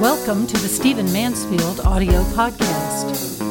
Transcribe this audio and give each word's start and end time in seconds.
Welcome 0.00 0.46
to 0.46 0.56
the 0.58 0.68
Stephen 0.68 1.12
Mansfield 1.12 1.80
audio 1.80 2.22
podcast. 2.22 3.42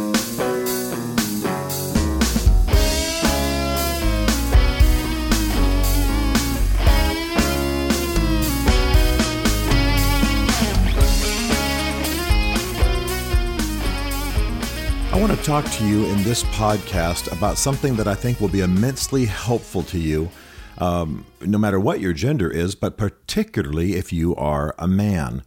I 15.11 15.19
want 15.19 15.37
to 15.37 15.43
talk 15.43 15.65
to 15.65 15.85
you 15.85 16.05
in 16.05 16.23
this 16.23 16.43
podcast 16.43 17.29
about 17.33 17.57
something 17.57 17.97
that 17.97 18.07
I 18.07 18.15
think 18.15 18.39
will 18.39 18.47
be 18.47 18.61
immensely 18.61 19.25
helpful 19.25 19.83
to 19.83 19.99
you, 19.99 20.29
um, 20.77 21.25
no 21.41 21.57
matter 21.57 21.77
what 21.77 21.99
your 21.99 22.13
gender 22.13 22.49
is, 22.49 22.73
but 22.73 22.95
particularly 22.95 23.95
if 23.97 24.13
you 24.13 24.33
are 24.37 24.73
a 24.79 24.87
man. 24.87 25.43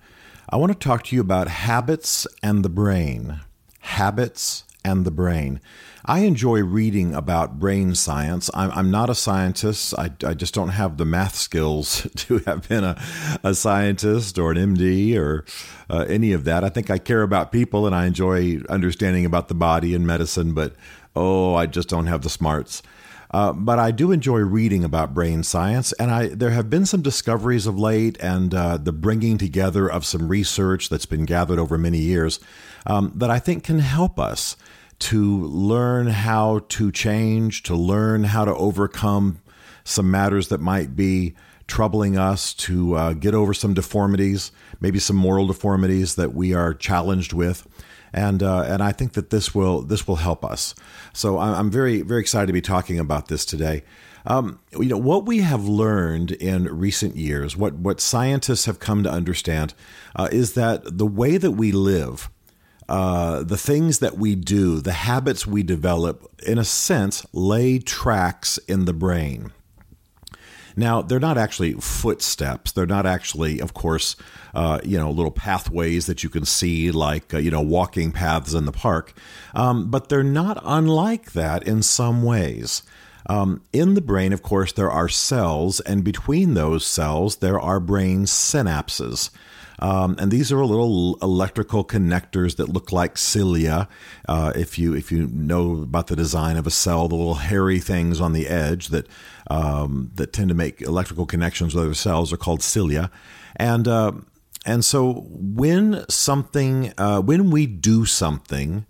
I 0.53 0.57
want 0.57 0.73
to 0.73 0.79
talk 0.79 1.05
to 1.05 1.15
you 1.15 1.21
about 1.21 1.47
habits 1.47 2.27
and 2.43 2.65
the 2.65 2.69
brain. 2.69 3.39
Habits 3.83 4.65
and 4.85 5.05
the 5.05 5.13
brain. 5.13 5.61
I 6.05 6.21
enjoy 6.21 6.65
reading 6.65 7.15
about 7.15 7.61
brain 7.61 7.95
science. 7.95 8.51
I'm, 8.53 8.73
I'm 8.73 8.91
not 8.91 9.09
a 9.09 9.15
scientist. 9.15 9.95
I, 9.97 10.11
I, 10.27 10.35
just 10.35 10.53
don't 10.53 10.71
have 10.71 10.97
the 10.97 11.05
math 11.05 11.37
skills 11.37 12.09
to 12.17 12.39
have 12.47 12.69
been 12.69 12.83
a, 12.83 13.01
a 13.45 13.55
scientist 13.55 14.41
or 14.41 14.51
an 14.51 14.75
MD 14.75 15.17
or 15.17 15.45
uh, 15.89 16.07
any 16.09 16.33
of 16.33 16.43
that. 16.45 16.65
I 16.65 16.69
think 16.69 16.91
I 16.91 16.99
care 16.99 17.23
about 17.23 17.53
people 17.53 17.87
and 17.87 17.95
I 17.95 18.07
enjoy 18.07 18.59
understanding 18.69 19.25
about 19.25 19.47
the 19.47 19.55
body 19.55 19.95
and 19.95 20.05
medicine, 20.05 20.53
but 20.53 20.75
oh, 21.15 21.55
I 21.55 21.67
just 21.67 21.89
don't 21.89 22.07
have 22.07 22.23
the 22.23 22.31
smarts. 22.31 22.83
Uh, 23.31 23.53
but 23.53 23.79
I 23.79 23.93
do 23.93 24.11
enjoy 24.11 24.39
reading 24.39 24.83
about 24.83 25.15
brain 25.15 25.45
science, 25.45 25.93
and 25.93 26.11
I 26.11 26.29
there 26.29 26.51
have 26.51 26.69
been 26.69 26.85
some 26.85 27.01
discoveries 27.01 27.67
of 27.67 27.79
late, 27.79 28.19
and 28.21 28.53
uh, 28.53 28.77
the 28.77 28.93
bringing 28.93 29.39
together 29.39 29.89
of 29.89 30.05
some 30.05 30.29
research 30.29 30.89
that's 30.89 31.07
been 31.07 31.27
gathered 31.27 31.59
over 31.59 31.79
many 31.79 31.99
years 31.99 32.41
um, 32.87 33.13
that 33.15 33.31
I 33.31 33.39
think 33.39 33.63
can 33.63 33.79
help 33.79 34.19
us 34.19 34.57
to 35.01 35.45
learn 35.45 36.09
how 36.09 36.61
to 36.71 36.91
change, 36.91 37.63
to 37.65 37.77
learn 37.77 38.25
how 38.25 38.45
to 38.45 38.55
overcome 38.55 39.41
some 39.85 40.11
matters 40.11 40.49
that 40.49 40.61
might 40.61 40.97
be 40.97 41.35
troubling 41.67 42.19
us, 42.19 42.53
to 42.53 42.95
uh, 42.97 43.13
get 43.13 43.33
over 43.33 43.55
some 43.55 43.75
deformities, 43.75 44.51
maybe 44.81 44.99
some 44.99 45.17
moral 45.17 45.47
deformities 45.47 46.17
that 46.17 46.35
we 46.35 46.53
are 46.53 46.75
challenged 46.75 47.33
with. 47.33 47.67
And, 48.13 48.43
uh, 48.43 48.63
and 48.63 48.83
I 48.83 48.93
think 48.93 49.13
that 49.13 49.31
this 49.31 49.55
will 49.55 49.83
this 49.83 50.07
will 50.09 50.17
help 50.17 50.45
us. 50.45 50.75
So 51.13 51.39
I'm 51.39 51.71
very 51.71 52.03
very 52.03 52.21
excited 52.21 52.47
to 52.47 52.53
be 52.53 52.61
talking 52.61 52.99
about 52.99 53.29
this 53.29 53.45
today. 53.45 53.83
Um, 54.27 54.61
you 54.73 54.87
know 54.87 54.99
what 54.99 55.27
we 55.27 55.39
have 55.39 55.67
learned 55.67 56.33
in 56.33 56.65
recent 56.65 57.17
years, 57.17 57.57
what 57.57 57.75
what 57.75 58.01
scientists 58.01 58.67
have 58.67 58.79
come 58.79 59.03
to 59.05 59.11
understand, 59.11 59.75
uh, 60.15 60.29
is 60.31 60.55
that 60.55 60.99
the 60.99 61.07
way 61.07 61.39
that 61.39 61.53
we 61.53 61.73
live, 61.73 62.31
uh, 62.89 63.43
the 63.43 63.57
things 63.57 64.01
that 64.01 64.19
we 64.19 64.35
do, 64.35 64.81
the 64.81 64.93
habits 64.93 65.47
we 65.47 65.63
develop, 65.63 66.31
in 66.47 66.59
a 66.59 66.65
sense, 66.65 67.25
lay 67.33 67.79
tracks 67.79 68.59
in 68.69 68.85
the 68.85 68.93
brain. 68.93 69.53
Now, 70.81 71.03
they're 71.03 71.21
not 71.21 71.37
actually 71.37 71.75
footsteps. 71.75 72.73
They're 72.73 72.87
not 72.87 73.05
actually, 73.05 73.61
of 73.61 73.75
course, 73.75 74.17
uh, 74.55 74.81
you 74.83 74.97
know, 74.97 75.11
little 75.11 75.31
pathways 75.31 76.07
that 76.07 76.23
you 76.23 76.31
can 76.31 76.47
see, 76.47 76.91
like, 76.91 77.35
uh, 77.35 77.39
you 77.39 77.51
know, 77.51 77.61
walking 77.61 78.13
paths 78.13 78.55
in 78.55 78.65
the 78.65 78.73
park. 78.73 79.13
Um, 79.55 79.91
but 79.91 80.09
they're 80.09 80.23
not 80.23 80.59
unlike 80.65 81.33
that 81.33 81.65
in 81.65 81.83
some 81.83 82.23
ways. 82.23 82.83
Um, 83.27 83.61
in 83.75 83.93
the 83.93 84.01
brain, 84.01 84.33
of 84.33 84.43
course, 84.43 84.73
there 84.73 84.91
are 84.91 85.09
cells, 85.09 85.81
and 85.81 86.03
between 86.03 86.55
those 86.55 86.87
cells, 86.87 87.37
there 87.37 87.61
are 87.61 87.79
brain 87.79 88.25
synapses. 88.25 89.29
Um, 89.81 90.17
and 90.19 90.31
these 90.31 90.53
are 90.53 90.65
little 90.65 91.17
electrical 91.23 91.85
connectors 91.85 92.57
that 92.57 92.69
look 92.69 92.93
like 92.93 93.17
cilia. 93.17 93.89
Uh, 94.29 94.53
if 94.55 94.79
you 94.79 94.95
if 94.95 95.11
you 95.11 95.27
know 95.29 95.83
about 95.83 96.09
the 96.09 96.17
design 96.17 96.57
of 96.57 96.67
a 96.67 96.71
cell, 96.71 97.09
the 97.09 97.15
little 97.15 97.37
hairy 97.37 97.81
things 97.81 98.21
on 98.21 98.33
the 98.35 98.47
edge 98.47 98.89
that 98.89 99.07
um, 99.49 100.11
that 100.15 100.33
tend 100.33 100.51
to 100.51 100.55
make 100.55 100.83
electrical 100.83 101.27
connections 101.27 101.75
with 101.75 101.85
other 101.85 101.95
cells 101.95 102.33
are 102.33 102.37
called 102.37 102.63
cilia. 102.63 103.11
And 103.57 103.89
uh, 103.89 104.13
and 104.67 104.85
so 104.85 105.25
when 105.31 106.05
something 106.09 106.93
uh, 106.99 107.21
when 107.21 107.51
we 107.51 107.67
do 107.67 108.05
something. 108.05 108.87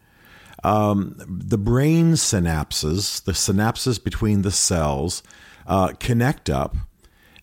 Um, 0.62 1.17
the 1.27 1.56
brain 1.56 2.12
synapses, 2.12 3.25
the 3.25 3.33
synapses 3.33 4.05
between 4.05 4.43
the 4.43 4.50
cells, 4.50 5.23
uh, 5.67 5.95
connect 5.99 6.50
up 6.50 6.77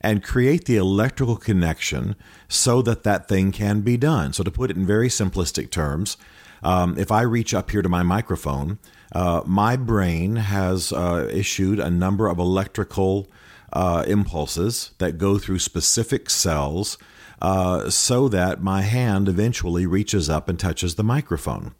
and 0.07 0.23
create 0.23 0.63
the 0.63 0.78
electrical 0.78 1.35
connection 1.35 2.16
so 2.47 2.81
that 2.81 3.03
that 3.03 3.28
thing 3.28 3.51
can 3.51 3.81
be 3.81 3.97
done. 3.97 4.31
So, 4.31 4.41
to 4.41 4.50
put 4.50 4.72
it 4.72 4.78
in 4.78 4.85
very 4.85 5.09
simplistic 5.09 5.69
terms, 5.69 6.16
um, 6.63 6.97
if 6.97 7.12
I 7.12 7.23
reach 7.23 7.53
up 7.53 7.72
here 7.72 7.81
to 7.81 7.90
my 7.90 8.03
microphone, 8.03 8.79
uh, 9.12 9.41
my 9.45 9.75
brain 9.75 10.38
has 10.38 10.94
uh, 10.94 11.29
issued 11.29 11.81
a 11.81 11.90
number 11.90 12.29
of 12.29 12.40
electrical 12.40 13.29
uh, 13.73 14.06
impulses 14.07 14.91
that 15.00 15.18
go 15.18 15.38
through 15.38 15.59
specific 15.59 16.29
cells 16.29 16.97
uh, 17.41 17.89
so 17.89 18.29
that 18.29 18.63
my 18.63 18.84
hand 18.84 19.28
eventually 19.28 19.85
reaches 19.85 20.29
up 20.29 20.47
and 20.47 20.57
touches 20.57 20.95
the 20.95 21.03
microphone. 21.03 21.75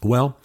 Well, 0.00 0.38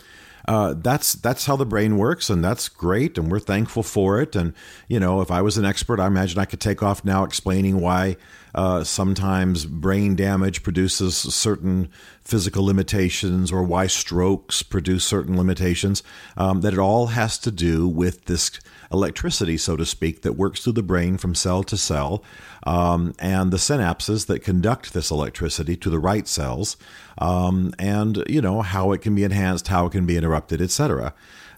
uh, 0.47 0.73
that's 0.77 1.13
that's 1.13 1.45
how 1.45 1.55
the 1.55 1.65
brain 1.65 1.97
works, 1.97 2.29
and 2.29 2.43
that's 2.43 2.67
great, 2.67 3.17
and 3.17 3.31
we're 3.31 3.39
thankful 3.39 3.83
for 3.83 4.21
it. 4.21 4.35
And 4.35 4.53
you 4.87 4.99
know, 4.99 5.21
if 5.21 5.31
I 5.31 5.41
was 5.41 5.57
an 5.57 5.65
expert, 5.65 5.99
I 5.99 6.07
imagine 6.07 6.39
I 6.39 6.45
could 6.45 6.59
take 6.59 6.83
off 6.83 7.05
now 7.05 7.23
explaining 7.23 7.79
why 7.79 8.17
uh, 8.53 8.83
sometimes 8.83 9.65
brain 9.65 10.15
damage 10.15 10.61
produces 10.61 11.15
certain 11.15 11.89
physical 12.21 12.65
limitations, 12.65 13.51
or 13.51 13.63
why 13.63 13.87
strokes 13.87 14.63
produce 14.63 15.05
certain 15.05 15.37
limitations. 15.37 16.03
Um, 16.35 16.61
that 16.61 16.73
it 16.73 16.79
all 16.79 17.07
has 17.07 17.37
to 17.39 17.51
do 17.51 17.87
with 17.87 18.25
this 18.25 18.51
electricity, 18.91 19.57
so 19.57 19.75
to 19.75 19.85
speak, 19.85 20.21
that 20.21 20.33
works 20.33 20.61
through 20.63 20.73
the 20.73 20.83
brain 20.83 21.17
from 21.17 21.35
cell 21.35 21.63
to 21.63 21.77
cell, 21.77 22.23
um, 22.65 23.13
and 23.19 23.51
the 23.51 23.57
synapses 23.57 24.27
that 24.27 24.43
conduct 24.43 24.93
this 24.93 25.11
electricity 25.11 25.75
to 25.77 25.89
the 25.89 25.99
right 25.99 26.27
cells, 26.27 26.77
um, 27.17 27.73
and 27.77 28.23
you 28.27 28.41
know 28.41 28.61
how 28.61 28.91
it 28.91 29.01
can 29.01 29.15
be 29.15 29.23
enhanced, 29.23 29.67
how 29.67 29.85
it 29.85 29.91
can 29.91 30.05
be 30.05 30.17
interrupted, 30.17 30.61
etc. 30.61 31.13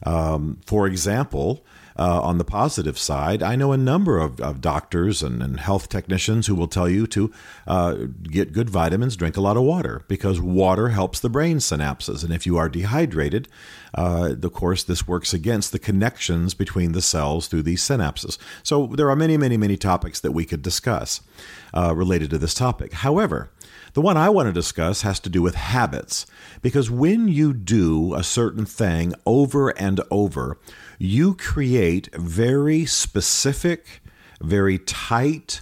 Um, 0.05 0.59
for 0.65 0.87
example, 0.87 1.63
uh, 1.97 2.21
on 2.21 2.37
the 2.37 2.43
positive 2.43 2.97
side, 2.97 3.41
I 3.41 3.55
know 3.55 3.71
a 3.71 3.77
number 3.77 4.19
of, 4.19 4.41
of 4.41 4.59
doctors 4.59 5.23
and, 5.23 5.41
and, 5.41 5.59
health 5.59 5.87
technicians 5.87 6.47
who 6.47 6.55
will 6.55 6.67
tell 6.67 6.89
you 6.89 7.07
to 7.07 7.31
uh, 7.65 7.95
get 8.23 8.51
good 8.51 8.69
vitamins, 8.69 9.15
drink 9.15 9.37
a 9.37 9.41
lot 9.41 9.55
of 9.55 9.63
water, 9.63 10.03
because 10.09 10.41
water 10.41 10.89
helps 10.89 11.19
the 11.21 11.29
brain 11.29 11.57
synapses. 11.57 12.23
And 12.23 12.33
if 12.33 12.45
you 12.45 12.57
are 12.57 12.67
dehydrated, 12.67 13.47
uh, 13.93 14.35
of 14.41 14.53
course, 14.53 14.83
this 14.83 15.07
works 15.07 15.33
against 15.33 15.71
the 15.71 15.79
connections 15.79 16.53
between 16.53 16.91
the 16.91 17.01
cells 17.01 17.47
through 17.47 17.63
these 17.63 17.81
synapses. 17.81 18.37
So 18.61 18.87
there 18.87 19.09
are 19.09 19.15
many, 19.15 19.37
many, 19.37 19.55
many 19.55 19.77
topics 19.77 20.19
that 20.19 20.33
we 20.33 20.43
could 20.43 20.61
discuss 20.61 21.21
uh, 21.73 21.95
related 21.95 22.29
to 22.31 22.37
this 22.37 22.53
topic. 22.53 22.91
However, 22.91 23.51
the 23.95 24.01
one 24.01 24.17
I 24.17 24.29
want 24.29 24.47
to 24.47 24.53
discuss 24.53 25.01
has 25.01 25.19
to 25.21 25.29
do 25.29 25.41
with 25.41 25.55
habits, 25.55 26.25
because 26.61 26.91
when 26.91 27.29
you 27.29 27.53
do 27.53 28.13
a 28.13 28.23
certain 28.23 28.65
thing 28.65 29.13
over 29.25 29.69
and 29.69 30.01
over, 30.11 30.59
you 30.99 31.33
create 31.33 32.13
very 32.13 32.85
specific, 32.85 34.01
very 34.41 34.79
tight, 34.79 35.61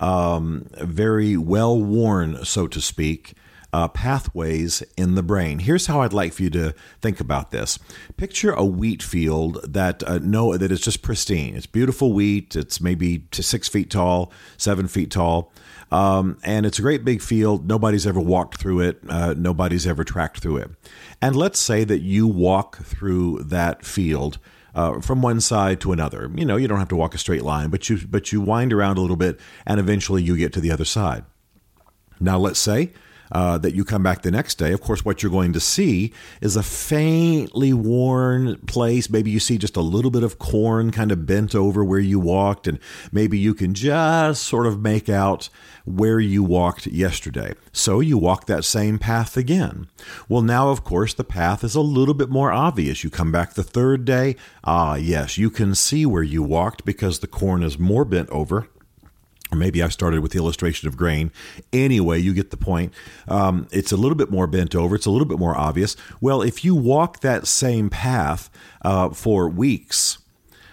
um, 0.00 0.66
very 0.72 1.36
well 1.36 1.80
worn, 1.80 2.44
so 2.44 2.66
to 2.66 2.80
speak, 2.80 3.34
uh, 3.72 3.88
pathways 3.88 4.82
in 4.96 5.14
the 5.14 5.22
brain. 5.22 5.58
Here's 5.58 5.86
how 5.86 6.00
I'd 6.00 6.12
like 6.12 6.32
for 6.32 6.42
you 6.42 6.50
to 6.50 6.74
think 7.00 7.20
about 7.20 7.50
this. 7.50 7.78
Picture 8.16 8.52
a 8.52 8.64
wheat 8.64 9.02
field 9.02 9.60
that 9.62 10.02
uh, 10.04 10.18
no 10.22 10.56
that 10.56 10.72
is 10.72 10.80
just 10.80 11.02
pristine. 11.02 11.54
It's 11.54 11.66
beautiful 11.66 12.12
wheat. 12.12 12.56
It's 12.56 12.80
maybe 12.80 13.26
six 13.32 13.68
feet 13.68 13.90
tall, 13.90 14.32
seven 14.56 14.88
feet 14.88 15.10
tall. 15.10 15.52
Um, 15.90 16.38
and 16.42 16.66
it's 16.66 16.78
a 16.78 16.82
great 16.82 17.04
big 17.04 17.22
field. 17.22 17.66
Nobody's 17.66 18.06
ever 18.06 18.20
walked 18.20 18.58
through 18.58 18.80
it. 18.80 19.00
Uh, 19.08 19.34
nobody's 19.36 19.86
ever 19.86 20.04
tracked 20.04 20.40
through 20.40 20.58
it. 20.58 20.70
And 21.22 21.34
let's 21.34 21.58
say 21.58 21.84
that 21.84 22.00
you 22.00 22.26
walk 22.26 22.76
through 22.78 23.44
that 23.44 23.84
field 23.84 24.38
uh, 24.74 25.00
from 25.00 25.22
one 25.22 25.40
side 25.40 25.80
to 25.80 25.92
another. 25.92 26.30
You 26.34 26.44
know, 26.44 26.56
you 26.56 26.68
don't 26.68 26.78
have 26.78 26.88
to 26.88 26.96
walk 26.96 27.14
a 27.14 27.18
straight 27.18 27.42
line, 27.42 27.70
but 27.70 27.88
you 27.88 27.98
but 28.06 28.32
you 28.32 28.40
wind 28.40 28.72
around 28.72 28.98
a 28.98 29.00
little 29.00 29.16
bit, 29.16 29.40
and 29.66 29.80
eventually 29.80 30.22
you 30.22 30.36
get 30.36 30.52
to 30.54 30.60
the 30.60 30.70
other 30.70 30.84
side. 30.84 31.24
Now, 32.20 32.38
let's 32.38 32.58
say 32.58 32.92
uh, 33.32 33.58
that 33.58 33.74
you 33.74 33.84
come 33.84 34.02
back 34.02 34.22
the 34.22 34.30
next 34.30 34.56
day, 34.56 34.72
of 34.72 34.80
course, 34.80 35.04
what 35.04 35.22
you're 35.22 35.32
going 35.32 35.52
to 35.52 35.60
see 35.60 36.12
is 36.40 36.56
a 36.56 36.62
faintly 36.62 37.72
worn 37.72 38.56
place. 38.66 39.10
Maybe 39.10 39.30
you 39.30 39.40
see 39.40 39.58
just 39.58 39.76
a 39.76 39.82
little 39.82 40.10
bit 40.10 40.22
of 40.22 40.38
corn 40.38 40.90
kind 40.90 41.12
of 41.12 41.26
bent 41.26 41.54
over 41.54 41.84
where 41.84 41.98
you 41.98 42.18
walked, 42.18 42.66
and 42.66 42.78
maybe 43.12 43.38
you 43.38 43.54
can 43.54 43.74
just 43.74 44.42
sort 44.42 44.66
of 44.66 44.80
make 44.80 45.08
out 45.08 45.48
where 45.84 46.20
you 46.20 46.42
walked 46.42 46.86
yesterday. 46.86 47.54
So 47.72 48.00
you 48.00 48.18
walk 48.18 48.46
that 48.46 48.64
same 48.64 48.98
path 48.98 49.36
again. 49.36 49.88
Well, 50.28 50.42
now, 50.42 50.68
of 50.70 50.84
course, 50.84 51.14
the 51.14 51.24
path 51.24 51.64
is 51.64 51.74
a 51.74 51.80
little 51.80 52.14
bit 52.14 52.28
more 52.28 52.52
obvious. 52.52 53.02
You 53.02 53.10
come 53.10 53.32
back 53.32 53.54
the 53.54 53.62
third 53.62 54.04
day. 54.04 54.36
Ah, 54.64 54.96
yes, 54.96 55.38
you 55.38 55.50
can 55.50 55.74
see 55.74 56.04
where 56.04 56.22
you 56.22 56.42
walked 56.42 56.84
because 56.84 57.18
the 57.18 57.26
corn 57.26 57.62
is 57.62 57.78
more 57.78 58.04
bent 58.04 58.28
over 58.30 58.68
or 59.50 59.58
maybe 59.58 59.82
I 59.82 59.88
started 59.88 60.20
with 60.20 60.32
the 60.32 60.38
illustration 60.38 60.88
of 60.88 60.96
grain. 60.96 61.32
Anyway, 61.72 62.18
you 62.18 62.34
get 62.34 62.50
the 62.50 62.56
point. 62.56 62.92
Um, 63.26 63.66
it's 63.70 63.92
a 63.92 63.96
little 63.96 64.16
bit 64.16 64.30
more 64.30 64.46
bent 64.46 64.74
over. 64.74 64.94
It's 64.94 65.06
a 65.06 65.10
little 65.10 65.26
bit 65.26 65.38
more 65.38 65.56
obvious. 65.56 65.96
Well, 66.20 66.42
if 66.42 66.64
you 66.64 66.74
walk 66.74 67.20
that 67.20 67.46
same 67.46 67.88
path 67.90 68.50
uh, 68.82 69.10
for 69.10 69.48
weeks, 69.48 70.18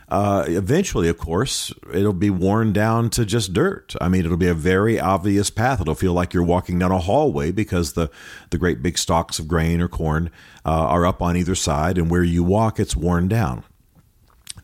uh, 0.07 0.45
eventually, 0.47 1.07
of 1.09 1.17
course, 1.17 1.73
it'll 1.91 2.13
be 2.13 2.29
worn 2.29 2.71
down 2.73 3.09
to 3.09 3.25
just 3.25 3.53
dirt. 3.53 3.95
I 3.99 4.07
mean, 4.07 4.23
it'll 4.23 4.37
be 4.37 4.47
a 4.47 4.53
very 4.53 4.99
obvious 4.99 5.49
path. 5.49 5.81
It'll 5.81 5.95
feel 5.95 6.13
like 6.13 6.33
you're 6.33 6.43
walking 6.43 6.77
down 6.77 6.91
a 6.91 6.99
hallway 6.99 7.51
because 7.51 7.93
the, 7.93 8.11
the 8.51 8.57
great 8.57 8.83
big 8.83 8.97
stalks 8.97 9.39
of 9.39 9.47
grain 9.47 9.81
or 9.81 9.87
corn 9.87 10.29
uh, 10.63 10.69
are 10.69 11.05
up 11.05 11.21
on 11.21 11.35
either 11.35 11.55
side, 11.55 11.97
and 11.97 12.11
where 12.11 12.23
you 12.23 12.43
walk, 12.43 12.79
it's 12.79 12.95
worn 12.95 13.27
down. 13.27 13.63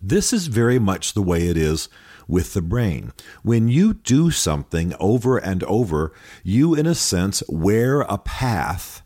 This 0.01 0.31
is 0.31 0.47
very 0.47 0.79
much 0.79 1.13
the 1.13 1.21
way 1.21 1.47
it 1.47 1.57
is 1.57 1.89
with 2.31 2.53
the 2.53 2.61
brain. 2.61 3.11
When 3.43 3.67
you 3.67 3.93
do 3.93 4.31
something 4.31 4.95
over 4.99 5.37
and 5.37 5.63
over, 5.65 6.13
you, 6.43 6.73
in 6.73 6.87
a 6.87 6.95
sense, 6.95 7.43
wear 7.49 8.01
a 8.01 8.17
path 8.17 9.03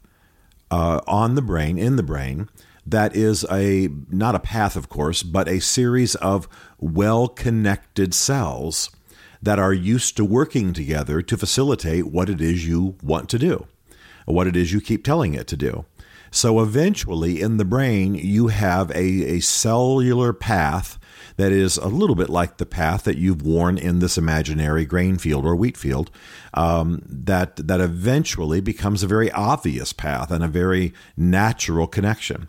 uh, 0.70 1.02
on 1.08 1.34
the 1.34 1.42
brain, 1.42 1.80
in 1.80 1.96
the 1.96 2.04
brain, 2.04 2.48
that 2.86 3.16
is 3.16 3.44
a 3.52 3.90
not 4.12 4.36
a 4.36 4.40
path, 4.40 4.76
of 4.76 4.90
course, 4.90 5.24
but 5.24 5.50
a 5.50 5.60
series 5.60 6.14
of 6.16 6.48
well 6.78 7.28
connected 7.28 8.14
cells 8.14 8.92
that 9.42 9.58
are 9.58 9.74
used 9.74 10.16
to 10.18 10.24
working 10.24 10.72
together 10.72 11.24
to 11.24 11.36
facilitate 11.36 12.06
what 12.06 12.30
it 12.30 12.40
is 12.40 12.68
you 12.68 12.96
want 13.02 13.28
to 13.30 13.40
do, 13.40 13.66
what 14.26 14.46
it 14.46 14.56
is 14.56 14.72
you 14.72 14.80
keep 14.80 15.04
telling 15.04 15.34
it 15.34 15.48
to 15.48 15.58
do. 15.58 15.86
So 16.30 16.60
eventually, 16.60 17.42
in 17.42 17.58
the 17.58 17.66
brain, 17.66 18.14
you 18.14 18.48
have 18.48 18.92
a, 18.92 19.38
a 19.38 19.40
cellular 19.40 20.32
path 20.32 21.00
that 21.38 21.52
is 21.52 21.78
a 21.78 21.88
little 21.88 22.16
bit 22.16 22.30
like 22.30 22.58
the 22.58 22.66
path 22.66 23.04
that 23.04 23.18
you've 23.18 23.42
worn 23.42 23.78
in 23.78 24.00
this 24.00 24.18
imaginary 24.18 24.86
grain 24.86 25.18
field 25.18 25.46
or 25.46 25.56
wheat 25.56 25.78
field, 25.78 26.12
um, 26.54 27.02
that 27.06 27.56
that 27.68 27.82
eventually 27.82 28.62
becomes 28.62 29.04
a 29.04 29.08
very 29.08 29.32
obvious 29.32 29.94
path 29.94 30.32
and 30.32 30.44
a 30.44 30.48
very 30.48 30.94
natural 31.18 31.88
connection. 31.88 32.48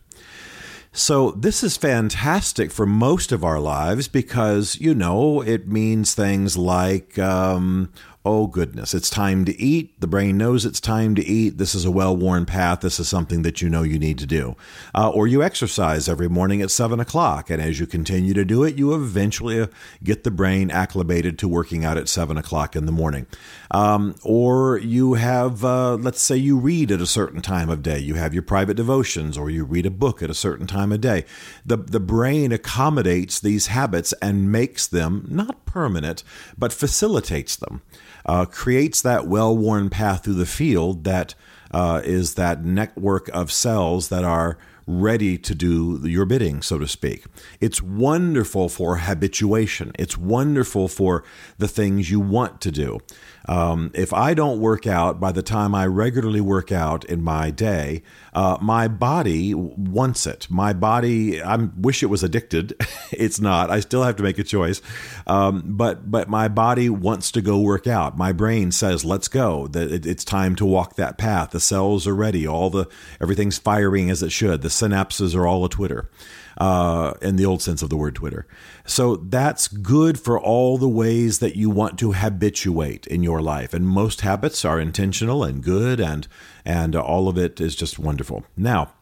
So, 0.97 1.33
this 1.33 1.63
is 1.63 1.77
fantastic 1.77 2.71
for 2.71 2.87
most 2.87 3.31
of 3.31 3.45
our 3.45 3.61
lives 3.61 4.09
because, 4.09 4.81
you 4.81 4.95
know, 4.95 5.43
it 5.43 5.69
means 5.69 6.15
things 6.15 6.57
like, 6.57 7.19
um, 7.19 7.93
oh 8.27 8.49
goodness, 8.49 8.93
it's 8.93 9.09
time 9.09 9.45
to 9.45 9.57
eat. 9.57 10.01
The 10.01 10.09
brain 10.09 10.37
knows 10.37 10.67
it's 10.67 10.81
time 10.81 11.15
to 11.15 11.25
eat. 11.25 11.59
This 11.59 11.77
is 11.77 11.85
a 11.85 11.93
well 11.93 12.17
worn 12.17 12.45
path. 12.45 12.81
This 12.81 12.99
is 12.99 13.07
something 13.09 13.43
that 13.43 13.63
you 13.63 13.69
know 13.71 13.85
you 13.85 14.01
need 14.01 14.19
to 14.19 14.27
do. 14.27 14.57
Uh, 14.97 15.09
or 15.11 15.29
you 15.29 15.45
exercise 15.45 16.09
every 16.09 16.29
morning 16.29 16.61
at 16.61 16.73
seven 16.73 16.99
o'clock. 16.99 17.51
And 17.51 17.63
as 17.63 17.79
you 17.79 17.87
continue 17.87 18.35
to 18.35 18.45
do 18.45 18.65
it, 18.65 18.77
you 18.77 18.93
eventually 18.95 19.61
uh, 19.61 19.69
get 20.03 20.25
the 20.25 20.33
brain 20.33 20.73
acclimated 20.73 21.39
to 21.39 21.47
working 21.47 21.85
out 21.85 21.97
at 21.97 22.09
seven 22.09 22.37
o'clock 22.37 22.75
in 22.75 22.85
the 22.85 22.91
morning. 22.91 23.29
Um, 23.71 24.17
or 24.25 24.79
you 24.79 25.15
have, 25.15 25.65
uh, 25.65 25.95
let's 25.95 26.21
say 26.21 26.37
you 26.37 26.59
read 26.59 26.91
at 26.91 27.01
a 27.01 27.07
certain 27.07 27.43
time 27.43 27.71
of 27.71 27.81
day. 27.81 28.01
You 28.01 28.15
have 28.15 28.35
your 28.35 28.43
private 28.43 28.77
devotions 28.77 29.39
or 29.39 29.51
you 29.51 29.65
read 29.65 29.87
a 29.87 29.91
book 29.91 30.21
at 30.21 30.31
a 30.31 30.35
certain 30.35 30.67
time 30.67 30.91
of 30.91 31.01
day. 31.01 31.25
The, 31.65 31.77
the 31.77 32.01
brain 32.01 32.51
accommodates 32.51 33.39
these 33.39 33.69
habits 33.69 34.13
and 34.21 34.51
makes 34.51 34.89
them 34.89 35.29
not 35.31 35.65
permanent, 35.65 36.25
but 36.59 36.73
facilitates 36.73 37.55
them 37.55 37.83
uh, 38.27 38.45
creates 38.45 39.01
that 39.03 39.27
well 39.27 39.57
worn 39.57 39.89
path 39.89 40.25
through 40.25 40.35
the 40.35 40.47
field 40.47 41.05
that 41.05 41.35
uh, 41.71 42.01
is 42.05 42.35
that 42.35 42.65
network 42.65 43.29
of 43.29 43.51
cells 43.51 44.09
that 44.09 44.25
are 44.25 44.59
ready 44.87 45.37
to 45.37 45.55
do 45.55 46.01
your 46.05 46.25
bidding, 46.25 46.63
so 46.63 46.79
to 46.79 46.87
speak. 46.87 47.25
It's 47.61 47.83
wonderful 47.83 48.69
for 48.69 48.99
habituation. 48.99 49.91
It's 49.99 50.17
wonderful 50.17 50.87
for 50.87 51.25
the 51.59 51.67
things 51.67 52.11
you 52.11 52.21
want 52.21 52.61
to 52.61 52.71
do. 52.71 53.01
Um, 53.49 53.91
if 53.95 54.13
I 54.13 54.35
don't 54.35 54.61
work 54.61 54.87
out 54.87 55.21
by 55.21 55.33
the 55.33 55.43
time 55.43 55.75
I 55.75 55.87
regularly 55.87 56.41
work 56.41 56.73
out 56.73 57.05
in 57.05 57.23
my 57.23 57.51
day, 57.51 58.03
uh, 58.35 58.59
my 58.61 58.89
body 58.89 59.55
wants 59.55 60.27
it. 60.27 60.49
My 60.51 60.73
body, 60.73 61.43
I 61.43 61.57
wish 61.57 62.03
it 62.03 62.07
was 62.07 62.23
addicted. 62.23 62.75
it's 63.13 63.41
not. 63.41 63.71
I 63.71 63.81
still 63.81 64.03
have 64.03 64.17
to 64.17 64.23
make 64.23 64.39
a 64.39 64.45
choice. 64.45 64.83
Um, 65.27 65.63
but 65.65 66.11
but 66.11 66.29
my 66.29 66.49
body 66.49 66.89
wants 66.89 67.31
to 67.33 67.41
go 67.41 67.59
work 67.59 67.87
out. 67.87 68.19
My 68.19 68.33
brain 68.33 68.73
says, 68.73 69.05
"Let's 69.05 69.29
go." 69.29 69.69
That 69.69 69.91
it, 69.93 70.07
it's 70.07 70.25
time 70.25 70.57
to 70.57 70.67
walk 70.67 70.97
that 70.97 71.19
path. 71.19 71.51
The 71.51 71.61
cells 71.61 72.07
are 72.07 72.15
ready. 72.15 72.47
All 72.47 72.71
the 72.71 72.87
everything's 73.21 73.59
firing 73.59 74.11
as 74.11 74.23
it 74.23 74.33
should. 74.33 74.63
The 74.63 74.69
synapses 74.69 75.35
are 75.35 75.47
all 75.47 75.65
a 75.65 75.69
Twitter 75.69 76.11
uh, 76.57 77.15
in 77.21 77.37
the 77.37 77.45
old 77.45 77.63
sense 77.63 77.83
of 77.83 77.91
the 77.91 77.97
word 77.97 78.15
Twitter. 78.15 78.47
So 78.85 79.17
that's 79.17 79.69
good 79.69 80.19
for 80.19 80.41
all 80.41 80.79
the 80.79 80.89
ways 80.89 81.39
that 81.41 81.57
you 81.57 81.71
want 81.71 81.99
to 81.99 82.13
habituate 82.13 83.07
in 83.07 83.23
your 83.23 83.43
life. 83.43 83.75
And 83.75 83.87
most 83.87 84.23
habits 84.23 84.65
are 84.65 84.81
intentional 84.81 85.45
and 85.45 85.63
good, 85.63 86.01
and 86.01 86.27
and 86.65 86.97
all 86.97 87.29
of 87.29 87.39
it 87.39 87.61
is 87.61 87.77
just 87.77 87.99
wonderful. 87.99 88.45
Now, 88.57 88.93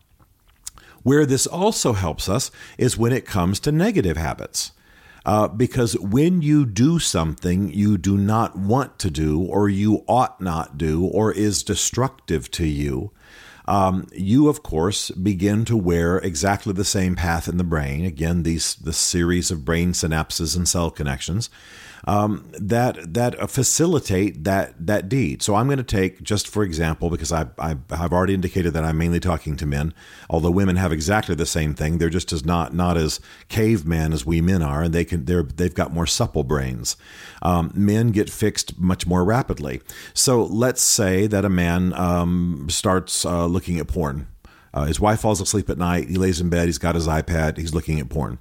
where 1.02 1.26
this 1.26 1.46
also 1.46 1.92
helps 1.92 2.28
us 2.28 2.50
is 2.78 2.98
when 2.98 3.12
it 3.12 3.26
comes 3.26 3.60
to 3.60 3.72
negative 3.72 4.16
habits. 4.16 4.72
Uh, 5.26 5.48
because 5.48 5.98
when 6.00 6.42
you 6.42 6.66
do 6.66 6.98
something 6.98 7.72
you 7.72 7.96
do 7.96 8.18
not 8.18 8.58
want 8.58 8.98
to 8.98 9.10
do, 9.10 9.40
or 9.40 9.70
you 9.70 10.04
ought 10.06 10.38
not 10.38 10.76
do, 10.76 11.02
or 11.06 11.32
is 11.32 11.62
destructive 11.62 12.50
to 12.50 12.66
you, 12.66 13.10
um, 13.66 14.06
you 14.12 14.48
of 14.48 14.62
course 14.62 15.10
begin 15.10 15.64
to 15.64 15.76
wear 15.76 16.18
exactly 16.18 16.72
the 16.72 16.84
same 16.84 17.16
path 17.16 17.48
in 17.48 17.56
the 17.56 17.64
brain. 17.64 18.04
Again, 18.04 18.42
these 18.42 18.74
the 18.74 18.92
series 18.92 19.50
of 19.50 19.64
brain 19.64 19.92
synapses 19.92 20.56
and 20.56 20.68
cell 20.68 20.90
connections 20.90 21.50
um, 22.06 22.50
that 22.52 23.14
that 23.14 23.50
facilitate 23.50 24.44
that 24.44 24.74
that 24.86 25.08
deed. 25.08 25.42
So 25.42 25.54
I'm 25.54 25.66
going 25.66 25.78
to 25.78 25.82
take 25.84 26.22
just 26.22 26.48
for 26.48 26.62
example, 26.62 27.10
because 27.10 27.32
I, 27.32 27.46
I 27.58 27.76
have 27.90 28.12
already 28.12 28.34
indicated 28.34 28.72
that 28.74 28.84
I'm 28.84 28.98
mainly 28.98 29.20
talking 29.20 29.56
to 29.56 29.66
men, 29.66 29.94
although 30.28 30.50
women 30.50 30.76
have 30.76 30.92
exactly 30.92 31.34
the 31.34 31.46
same 31.46 31.74
thing. 31.74 31.98
They're 31.98 32.10
just 32.10 32.32
as 32.32 32.44
not 32.44 32.74
not 32.74 32.96
as 32.96 33.20
caveman 33.48 34.12
as 34.12 34.26
we 34.26 34.40
men 34.40 34.62
are, 34.62 34.82
and 34.82 34.94
they 34.94 35.04
can 35.04 35.24
they're 35.24 35.42
they've 35.42 35.74
got 35.74 35.92
more 35.92 36.06
supple 36.06 36.44
brains. 36.44 36.96
Um, 37.42 37.72
men 37.74 38.10
get 38.10 38.30
fixed 38.30 38.78
much 38.78 39.06
more 39.06 39.24
rapidly. 39.24 39.80
So 40.12 40.44
let's 40.44 40.82
say 40.82 41.26
that 41.26 41.44
a 41.44 41.50
man 41.50 41.92
um, 41.94 42.66
starts 42.68 43.24
uh, 43.24 43.46
looking 43.46 43.78
at 43.78 43.88
porn. 43.88 44.28
Uh, 44.72 44.86
his 44.86 44.98
wife 44.98 45.20
falls 45.20 45.40
asleep 45.40 45.70
at 45.70 45.78
night. 45.78 46.08
He 46.08 46.16
lays 46.16 46.40
in 46.40 46.50
bed. 46.50 46.66
He's 46.66 46.78
got 46.78 46.96
his 46.96 47.06
iPad. 47.06 47.56
He's 47.56 47.72
looking 47.72 48.00
at 48.00 48.08
porn. 48.08 48.38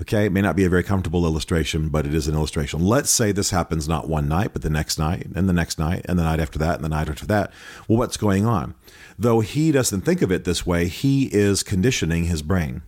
Okay, 0.00 0.26
it 0.26 0.32
may 0.32 0.40
not 0.40 0.54
be 0.54 0.64
a 0.64 0.68
very 0.68 0.84
comfortable 0.84 1.26
illustration, 1.26 1.88
but 1.88 2.06
it 2.06 2.14
is 2.14 2.28
an 2.28 2.34
illustration. 2.34 2.80
Let's 2.80 3.10
say 3.10 3.32
this 3.32 3.50
happens 3.50 3.88
not 3.88 4.08
one 4.08 4.28
night, 4.28 4.52
but 4.52 4.62
the 4.62 4.70
next 4.70 4.96
night, 4.96 5.26
and 5.34 5.48
the 5.48 5.52
next 5.52 5.76
night, 5.76 6.06
and 6.08 6.16
the 6.16 6.22
night 6.22 6.38
after 6.38 6.58
that, 6.60 6.76
and 6.76 6.84
the 6.84 6.88
night 6.88 7.08
after 7.08 7.26
that. 7.26 7.50
Well, 7.88 7.98
what's 7.98 8.16
going 8.16 8.46
on? 8.46 8.74
Though 9.18 9.40
he 9.40 9.72
doesn't 9.72 10.02
think 10.02 10.22
of 10.22 10.30
it 10.30 10.44
this 10.44 10.64
way, 10.64 10.86
he 10.86 11.24
is 11.32 11.64
conditioning 11.64 12.24
his 12.24 12.42
brain. 12.42 12.82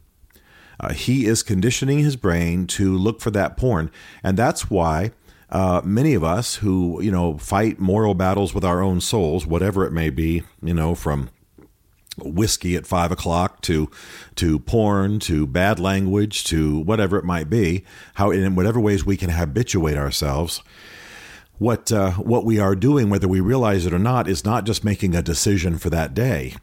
Uh, 0.78 0.92
he 0.92 1.26
is 1.26 1.42
conditioning 1.42 1.98
his 1.98 2.14
brain 2.14 2.68
to 2.68 2.96
look 2.96 3.20
for 3.20 3.32
that 3.32 3.56
porn, 3.56 3.90
and 4.22 4.36
that's 4.36 4.70
why 4.70 5.10
uh, 5.50 5.80
many 5.84 6.14
of 6.14 6.22
us 6.22 6.56
who 6.56 7.02
you 7.02 7.10
know 7.10 7.36
fight 7.38 7.80
moral 7.80 8.14
battles 8.14 8.54
with 8.54 8.64
our 8.64 8.80
own 8.80 9.00
souls, 9.00 9.44
whatever 9.44 9.84
it 9.84 9.92
may 9.92 10.10
be, 10.10 10.44
you 10.62 10.74
know, 10.74 10.94
from 10.94 11.28
whiskey 12.24 12.76
at 12.76 12.86
five 12.86 13.12
o'clock 13.12 13.60
to 13.62 13.90
to 14.36 14.58
porn 14.58 15.18
to 15.20 15.46
bad 15.46 15.78
language 15.78 16.44
to 16.44 16.78
whatever 16.80 17.18
it 17.18 17.24
might 17.24 17.50
be 17.50 17.84
how 18.14 18.30
in 18.30 18.54
whatever 18.54 18.80
ways 18.80 19.04
we 19.04 19.16
can 19.16 19.30
habituate 19.30 19.96
ourselves 19.96 20.62
what 21.60 21.92
uh, 21.92 22.12
what 22.12 22.46
we 22.46 22.58
are 22.58 22.74
doing 22.74 23.10
whether 23.10 23.28
we 23.28 23.38
realize 23.38 23.84
it 23.84 23.92
or 23.92 23.98
not 23.98 24.26
is 24.26 24.46
not 24.46 24.64
just 24.64 24.82
making 24.82 25.14
a 25.14 25.22
decision 25.22 25.78
for 25.78 25.90
that 25.90 26.14
day. 26.14 26.56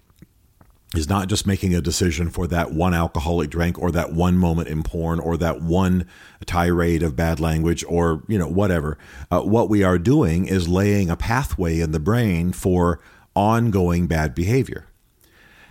Is 0.95 1.07
not 1.07 1.27
just 1.27 1.45
making 1.45 1.75
a 1.75 1.81
decision 1.81 2.29
for 2.29 2.47
that 2.47 2.71
one 2.71 2.93
alcoholic 2.93 3.51
drink 3.51 3.77
or 3.77 3.91
that 3.91 4.13
one 4.13 4.37
moment 4.37 4.69
in 4.69 4.81
porn 4.83 5.19
or 5.19 5.37
that 5.37 5.61
one 5.61 6.07
tirade 6.45 7.03
of 7.03 7.15
bad 7.15 7.39
language 7.39 7.83
or 7.87 8.23
you 8.27 8.39
know 8.39 8.47
whatever. 8.47 8.97
Uh, 9.29 9.41
what 9.41 9.69
we 9.69 9.83
are 9.83 9.99
doing 9.99 10.47
is 10.47 10.67
laying 10.67 11.11
a 11.11 11.15
pathway 11.15 11.79
in 11.79 11.91
the 11.91 11.99
brain 11.99 12.51
for 12.51 12.99
ongoing 13.35 14.07
bad 14.07 14.33
behavior 14.33 14.86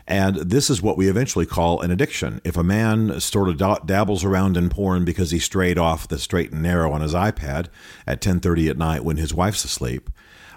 and 0.06 0.36
this 0.36 0.70
is 0.70 0.80
what 0.80 0.96
we 0.96 1.08
eventually 1.08 1.46
call 1.46 1.80
an 1.80 1.90
addiction. 1.90 2.40
If 2.44 2.56
a 2.56 2.62
man 2.62 3.20
sort 3.20 3.48
of 3.48 3.86
dabbles 3.86 4.24
around 4.24 4.56
in 4.56 4.68
porn 4.68 5.04
because 5.04 5.32
he 5.32 5.38
strayed 5.38 5.78
off 5.78 6.06
the 6.06 6.18
straight 6.18 6.52
and 6.52 6.62
narrow 6.62 6.92
on 6.92 7.00
his 7.00 7.12
iPad 7.12 7.66
at 8.06 8.20
10:30 8.20 8.70
at 8.70 8.78
night 8.78 9.04
when 9.04 9.16
his 9.16 9.34
wife's 9.34 9.64
asleep, 9.64 10.10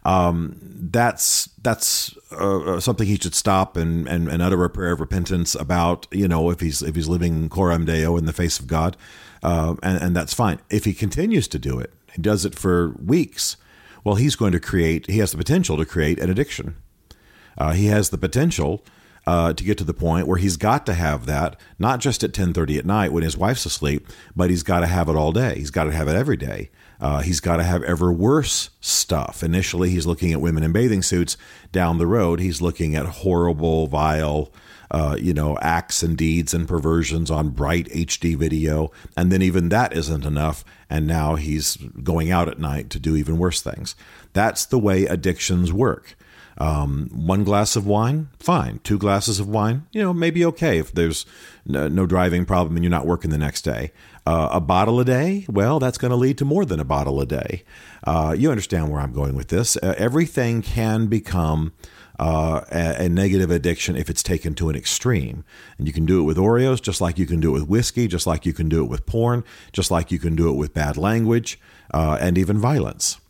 um, 0.06 0.56
that's 0.62 1.50
that's 1.62 2.16
uh, 2.32 2.60
uh, 2.60 2.80
something 2.80 3.08
he 3.08 3.16
should 3.16 3.36
stop 3.36 3.76
and, 3.76 4.08
and, 4.08 4.28
and 4.28 4.42
utter 4.42 4.64
a 4.64 4.70
prayer 4.70 4.92
of 4.92 5.00
repentance 5.00 5.56
about. 5.56 6.08
You 6.12 6.28
know, 6.28 6.52
if 6.52 6.60
he's 6.60 6.82
if 6.82 6.96
he's 6.96 7.08
living 7.08 7.50
coram 7.50 7.86
deo 7.86 8.18
in 8.18 8.26
the 8.26 8.34
face 8.34 8.60
of 8.60 8.68
God, 8.68 8.98
uh, 9.42 9.76
and, 9.82 10.02
and 10.02 10.16
that's 10.16 10.34
fine. 10.34 10.60
If 10.70 10.86
he 10.86 10.94
continues 10.94 11.48
to 11.50 11.60
do 11.60 11.80
it, 11.80 11.92
he 12.14 12.22
does 12.22 12.46
it 12.46 12.54
for 12.54 12.90
weeks. 13.04 13.58
Well, 14.04 14.16
he's 14.16 14.36
going 14.36 14.54
to 14.54 14.60
create. 14.60 15.10
He 15.10 15.18
has 15.20 15.32
the 15.32 15.38
potential 15.38 15.76
to 15.78 15.86
create 15.86 16.20
an 16.20 16.30
addiction. 16.30 16.76
Uh, 17.58 17.74
he 17.74 17.88
has 17.88 18.10
the 18.10 18.18
potential 18.18 18.84
uh, 19.30 19.54
to 19.54 19.64
get 19.64 19.78
to 19.78 19.84
the 19.84 19.94
point 19.94 20.26
where 20.26 20.40
he's 20.40 20.58
got 20.58 20.88
to 20.88 20.94
have 20.96 21.28
that, 21.28 21.56
not 21.78 22.00
just 22.00 22.24
at 22.24 22.34
10:30 22.34 22.80
at 22.80 22.86
night 22.86 23.14
when 23.14 23.22
his 23.22 23.38
wife's 23.38 23.64
asleep, 23.64 24.08
but 24.36 24.50
he's 24.50 24.64
got 24.64 24.80
to 24.80 24.88
have 24.88 25.08
it 25.08 25.16
all 25.16 25.32
day. 25.32 25.54
He's 25.56 25.70
got 25.70 25.84
to 25.84 25.92
have 25.92 26.08
it 26.08 26.16
every 26.16 26.36
day. 26.36 26.72
Uh, 27.00 27.22
he's 27.22 27.40
got 27.40 27.58
to 27.58 27.64
have 27.64 27.84
ever 27.84 28.12
worse 28.12 28.72
stuff. 28.82 29.44
Initially, 29.44 29.92
he's 29.92 30.08
looking 30.08 30.34
at 30.34 30.42
women 30.42 30.64
in 30.64 30.72
bathing 30.72 31.04
suits. 31.04 31.38
Down 31.72 32.00
the 32.00 32.08
road, 32.08 32.40
he's 32.40 32.60
looking 32.60 32.96
at 32.96 33.06
horrible, 33.06 33.86
vile, 33.86 34.52
uh, 34.90 35.16
you 35.20 35.36
know, 35.36 35.60
acts 35.62 36.02
and 36.02 36.18
deeds 36.18 36.52
and 36.52 36.68
perversions 36.68 37.30
on 37.30 37.52
bright 37.52 37.88
HD 37.90 38.36
video. 38.36 38.92
And 39.16 39.32
then 39.32 39.44
even 39.44 39.70
that 39.70 39.94
isn't 39.94 40.26
enough. 40.26 40.66
And 40.90 41.06
now 41.06 41.36
he's 41.36 41.78
going 41.78 42.32
out 42.32 42.48
at 42.48 42.58
night 42.58 42.90
to 42.90 43.00
do 43.00 43.16
even 43.16 43.38
worse 43.38 43.62
things. 43.62 43.94
That's 44.34 44.66
the 44.66 44.80
way 44.80 45.06
addictions 45.06 45.72
work. 45.72 46.16
Um, 46.60 47.10
one 47.14 47.46
glass 47.46 47.78
of 47.78 47.88
wine, 47.88 48.30
fine. 48.38 48.80
Two 48.84 48.98
glasses 48.98 49.40
of 49.40 49.48
wine, 49.48 49.86
you 49.92 50.02
know, 50.02 50.14
maybe 50.14 50.44
okay 50.46 50.78
if 50.78 50.92
there's 50.92 51.26
no, 51.66 51.88
no 51.88 52.06
driving 52.06 52.46
problem 52.46 52.76
and 52.76 52.84
you're 52.84 52.92
not 52.92 53.06
working 53.06 53.32
the 53.32 53.38
next 53.38 53.62
day. 53.62 53.92
Uh, 54.26 54.50
a 54.52 54.60
bottle 54.60 55.00
a 55.00 55.06
day, 55.06 55.46
well, 55.48 55.80
that's 55.80 55.98
going 55.98 56.12
to 56.12 56.18
lead 56.18 56.38
to 56.38 56.46
more 56.46 56.66
than 56.66 56.80
a 56.80 56.84
bottle 56.84 57.22
a 57.22 57.26
day. 57.26 57.64
Uh, 58.04 58.36
you 58.38 58.52
understand 58.52 58.92
where 58.92 59.00
I'm 59.00 59.14
going 59.14 59.36
with 59.36 59.48
this. 59.48 59.78
Uh, 59.78 59.96
everything 59.98 60.62
can 60.62 61.08
become 61.08 61.72
uh, 62.20 62.66
a, 62.70 63.06
a, 63.06 63.10
negative 63.10 63.50
addiction 63.50 63.96
if 63.96 64.10
it's 64.10 64.22
taken 64.22 64.54
to 64.54 64.70
an 64.70 64.76
extreme. 64.76 65.46
And 65.78 65.88
you 65.88 65.94
can 65.94 66.06
do 66.06 66.20
it 66.20 66.24
with 66.24 66.36
Oreos, 66.36 66.82
just 66.82 67.00
like 67.00 67.18
you 67.18 67.26
can 67.26 67.40
do 67.40 67.56
it 67.56 67.60
with 67.62 67.70
whiskey, 67.70 68.10
just 68.10 68.28
like 68.28 68.46
you 68.46 68.52
can 68.52 68.68
do 68.68 68.84
it 68.84 68.90
with 68.90 69.06
porn, 69.06 69.46
just 69.72 69.90
like 69.90 70.12
you 70.12 70.20
can 70.20 70.36
do 70.36 70.50
it 70.50 70.58
with 70.58 70.74
bad 70.74 70.98
language 70.98 71.60
uh, 71.94 72.18
and 72.20 72.38
even 72.38 72.58
violence. 72.58 73.22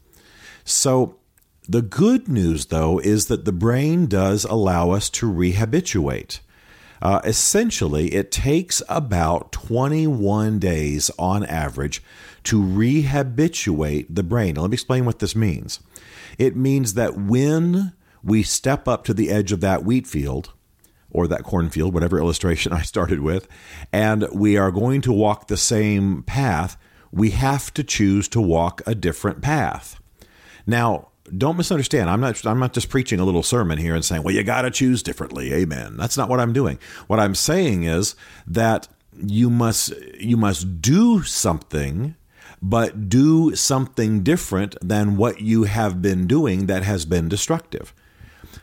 So, 0.63 1.18
the 1.69 1.83
good 1.83 2.27
news, 2.27 2.65
though, 2.65 2.97
is 2.97 3.27
that 3.27 3.45
the 3.45 3.51
brain 3.51 4.07
does 4.07 4.43
allow 4.43 4.89
us 4.89 5.07
to 5.11 5.31
rehabituate. 5.31 6.39
Uh, 6.99 7.21
essentially, 7.23 8.07
it 8.15 8.31
takes 8.31 8.81
about 8.89 9.51
21 9.51 10.57
days 10.57 11.11
on 11.19 11.45
average 11.45 12.01
to 12.45 12.59
rehabituate 12.59 14.07
the 14.09 14.23
brain. 14.23 14.55
Now, 14.55 14.61
let 14.61 14.71
me 14.71 14.75
explain 14.75 15.05
what 15.05 15.19
this 15.19 15.35
means. 15.35 15.79
It 16.39 16.55
means 16.55 16.95
that 16.95 17.15
when 17.15 17.93
we 18.23 18.41
step 18.41 18.88
up 18.88 19.03
to 19.03 19.13
the 19.13 19.29
edge 19.29 19.51
of 19.51 19.61
that 19.61 19.83
wheat 19.83 20.07
field 20.07 20.51
or 21.11 21.27
that 21.27 21.43
cornfield, 21.43 21.93
whatever 21.93 22.17
illustration 22.17 22.73
I 22.73 22.81
started 22.81 23.19
with, 23.19 23.47
and 23.93 24.27
we 24.33 24.57
are 24.57 24.71
going 24.71 25.01
to 25.01 25.13
walk 25.13 25.47
the 25.47 25.57
same 25.57 26.23
path, 26.23 26.77
we 27.11 27.29
have 27.29 27.71
to 27.75 27.83
choose 27.83 28.27
to 28.29 28.41
walk 28.41 28.81
a 28.88 28.95
different 28.95 29.41
path. 29.43 29.99
Now, 30.65 31.09
don't 31.38 31.57
misunderstand. 31.57 32.09
I'm 32.09 32.21
not 32.21 32.45
I'm 32.45 32.59
not 32.59 32.74
just 32.74 32.89
preaching 32.89 33.19
a 33.19 33.25
little 33.25 33.43
sermon 33.43 33.77
here 33.77 33.95
and 33.95 34.03
saying, 34.03 34.24
"Well, 34.24 34.33
you 34.33 34.43
got 34.43 34.63
to 34.63 34.71
choose 34.71 35.03
differently." 35.03 35.53
Amen. 35.53 35.98
That's 35.98 36.17
not 36.17 36.29
what 36.29 36.39
I'm 36.39 36.53
doing. 36.53 36.79
What 37.07 37.19
I'm 37.19 37.36
saying 37.36 37.83
is 37.83 38.15
that 38.48 38.88
you 39.17 39.50
must 39.50 39.93
you 40.19 40.38
must 40.38 40.81
do 40.81 41.24
something 41.24 42.15
but 42.62 43.09
do 43.09 43.55
something 43.55 44.21
different 44.21 44.75
than 44.81 45.17
what 45.17 45.41
you 45.41 45.63
have 45.63 46.01
been 46.01 46.27
doing 46.27 46.65
that 46.65 46.83
has 46.83 47.05
been 47.05 47.29
destructive. 47.29 47.93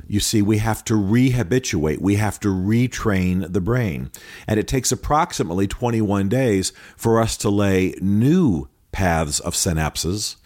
You 0.07 0.21
see, 0.21 0.43
we 0.43 0.59
have 0.59 0.85
to 0.85 0.95
rehabituate, 0.95 2.01
we 2.01 2.17
have 2.17 2.39
to 2.41 2.49
retrain 2.49 3.53
the 3.53 3.61
brain. 3.61 4.11
And 4.47 4.61
it 4.61 4.69
takes 4.69 4.93
approximately 4.93 5.67
21 5.67 6.29
days 6.29 6.73
for 6.97 7.21
us 7.21 7.37
to 7.39 7.49
lay 7.49 7.95
new 8.01 8.69
paths 8.93 9.41
of 9.41 9.55
synapses 9.55 10.37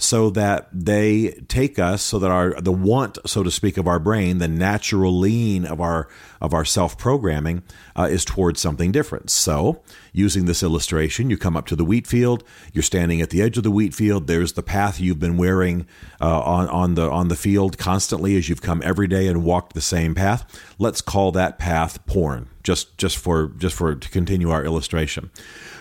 so 0.00 0.30
that 0.30 0.68
they 0.72 1.30
take 1.48 1.76
us 1.76 2.02
so 2.02 2.20
that 2.20 2.30
our 2.30 2.60
the 2.60 2.72
want 2.72 3.18
so 3.26 3.42
to 3.42 3.50
speak 3.50 3.76
of 3.76 3.88
our 3.88 3.98
brain 3.98 4.38
the 4.38 4.46
natural 4.46 5.16
lean 5.18 5.66
of 5.66 5.80
our 5.80 6.08
of 6.40 6.54
our 6.54 6.64
self-programming 6.64 7.64
uh, 7.96 8.04
is 8.04 8.24
towards 8.24 8.60
something 8.60 8.92
different. 8.92 9.28
So 9.28 9.82
using 10.12 10.44
this 10.44 10.62
illustration 10.62 11.30
you 11.30 11.36
come 11.36 11.56
up 11.56 11.66
to 11.66 11.74
the 11.74 11.84
wheat 11.84 12.06
field 12.06 12.44
you're 12.72 12.82
standing 12.82 13.20
at 13.20 13.30
the 13.30 13.42
edge 13.42 13.56
of 13.56 13.64
the 13.64 13.72
wheat 13.72 13.92
field 13.92 14.28
there's 14.28 14.52
the 14.52 14.62
path 14.62 15.00
you've 15.00 15.18
been 15.18 15.36
wearing 15.36 15.84
uh, 16.20 16.40
on 16.42 16.68
on 16.68 16.94
the 16.94 17.10
on 17.10 17.26
the 17.26 17.36
field 17.36 17.76
constantly 17.76 18.36
as 18.36 18.48
you've 18.48 18.62
come 18.62 18.80
every 18.84 19.08
day 19.08 19.26
and 19.26 19.42
walked 19.42 19.72
the 19.72 19.80
same 19.80 20.14
path. 20.14 20.44
Let's 20.78 21.00
call 21.00 21.32
that 21.32 21.58
path 21.58 22.06
porn 22.06 22.48
just 22.62 22.96
just 22.98 23.16
for 23.18 23.48
just 23.58 23.74
for 23.74 23.96
to 23.96 24.08
continue 24.10 24.50
our 24.50 24.64
illustration. 24.64 25.30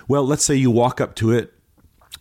Well 0.08 0.26
let's 0.26 0.44
say 0.44 0.56
you 0.56 0.72
walk 0.72 1.00
up 1.00 1.14
to 1.16 1.32
it 1.32 1.54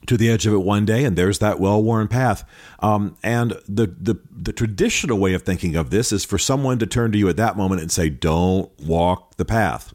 to 0.06 0.16
the 0.16 0.30
edge 0.30 0.46
of 0.46 0.52
it 0.54 0.62
one 0.62 0.84
day, 0.84 1.04
and 1.04 1.16
there's 1.16 1.38
that 1.38 1.60
well-worn 1.60 2.08
path. 2.08 2.48
Um, 2.80 3.16
and 3.22 3.52
the, 3.68 3.86
the 3.86 4.18
the 4.30 4.52
traditional 4.52 5.18
way 5.18 5.34
of 5.34 5.42
thinking 5.42 5.76
of 5.76 5.90
this 5.90 6.12
is 6.12 6.24
for 6.24 6.38
someone 6.38 6.78
to 6.78 6.86
turn 6.86 7.12
to 7.12 7.18
you 7.18 7.28
at 7.28 7.36
that 7.36 7.56
moment 7.56 7.80
and 7.80 7.90
say, 7.90 8.08
"Don't 8.08 8.70
walk 8.80 9.36
the 9.36 9.44
path." 9.44 9.94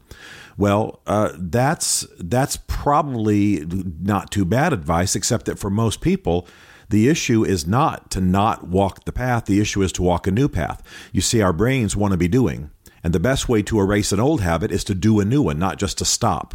Well, 0.56 1.00
uh, 1.06 1.30
that's 1.36 2.06
that's 2.18 2.56
probably 2.56 3.64
not 4.00 4.30
too 4.30 4.44
bad 4.44 4.72
advice, 4.72 5.16
except 5.16 5.46
that 5.46 5.58
for 5.58 5.70
most 5.70 6.00
people, 6.00 6.46
the 6.90 7.08
issue 7.08 7.44
is 7.44 7.66
not 7.66 8.10
to 8.10 8.20
not 8.20 8.68
walk 8.68 9.04
the 9.04 9.12
path. 9.12 9.46
The 9.46 9.60
issue 9.60 9.82
is 9.82 9.92
to 9.92 10.02
walk 10.02 10.26
a 10.26 10.30
new 10.30 10.48
path. 10.48 10.82
You 11.12 11.20
see, 11.20 11.40
our 11.40 11.52
brains 11.52 11.96
want 11.96 12.12
to 12.12 12.18
be 12.18 12.28
doing, 12.28 12.70
and 13.02 13.14
the 13.14 13.20
best 13.20 13.48
way 13.48 13.62
to 13.62 13.80
erase 13.80 14.12
an 14.12 14.20
old 14.20 14.42
habit 14.42 14.70
is 14.70 14.84
to 14.84 14.94
do 14.94 15.20
a 15.20 15.24
new 15.24 15.42
one, 15.42 15.58
not 15.58 15.78
just 15.78 15.98
to 15.98 16.04
stop. 16.04 16.54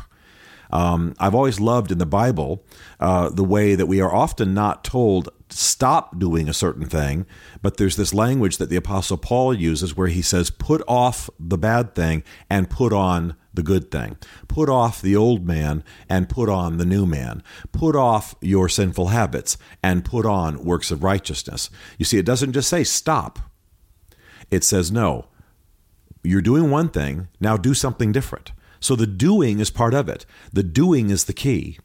Um, 0.72 1.16
I've 1.20 1.36
always 1.36 1.60
loved 1.60 1.92
in 1.92 1.98
the 1.98 2.06
Bible 2.06 2.64
uh, 3.00 3.30
the 3.30 3.44
way 3.44 3.76
that 3.76 3.86
we 3.86 4.02
are 4.02 4.14
often 4.14 4.54
not 4.54 4.84
told 4.84 5.30
stop 5.50 6.20
doing 6.20 6.50
a 6.50 6.54
certain 6.54 6.86
thing, 6.86 7.26
but 7.62 7.78
there's 7.78 7.96
this 7.96 8.14
language 8.14 8.58
that 8.58 8.70
the 8.70 8.76
Apostle 8.76 9.18
Paul 9.18 9.54
uses 9.54 9.96
where 9.96 10.08
he 10.08 10.22
says, 10.22 10.50
put 10.50 10.82
off 10.88 11.30
the 11.40 11.58
bad 11.58 11.96
thing 11.96 12.24
and 12.50 12.70
put 12.70 12.92
on 12.92 13.36
the 13.54 13.64
good 13.64 13.90
thing. 13.90 14.18
Put 14.48 14.70
off 14.70 15.02
the 15.02 15.16
old 15.16 15.46
man 15.48 15.84
and 16.10 16.30
put 16.30 16.50
on 16.50 16.78
the 16.78 16.86
new 16.86 17.06
man. 17.06 17.42
Put 17.72 17.96
off 17.96 18.36
your 18.42 18.70
sinful 18.70 19.08
habits 19.08 19.58
and 19.82 20.06
put 20.06 20.26
on 20.26 20.64
works 20.64 20.92
of 20.92 21.04
righteousness. 21.04 21.70
You 21.98 22.06
see, 22.06 22.18
it 22.18 22.26
doesn't 22.26 22.54
just 22.54 22.70
say 22.70 22.84
stop, 22.84 23.40
it 24.52 24.64
says, 24.64 24.92
no, 24.92 25.28
you're 26.24 26.42
doing 26.42 26.70
one 26.70 26.90
thing, 26.90 27.30
now 27.40 27.58
do 27.58 27.74
something 27.74 28.12
different. 28.12 28.52
So 28.80 28.96
the 28.96 29.08
doing 29.08 29.60
is 29.60 29.70
part 29.70 29.94
of 29.94 30.10
it. 30.10 30.26
The 30.54 30.64
doing 30.64 31.10
is 31.10 31.26
the 31.26 31.34
key. 31.34 31.80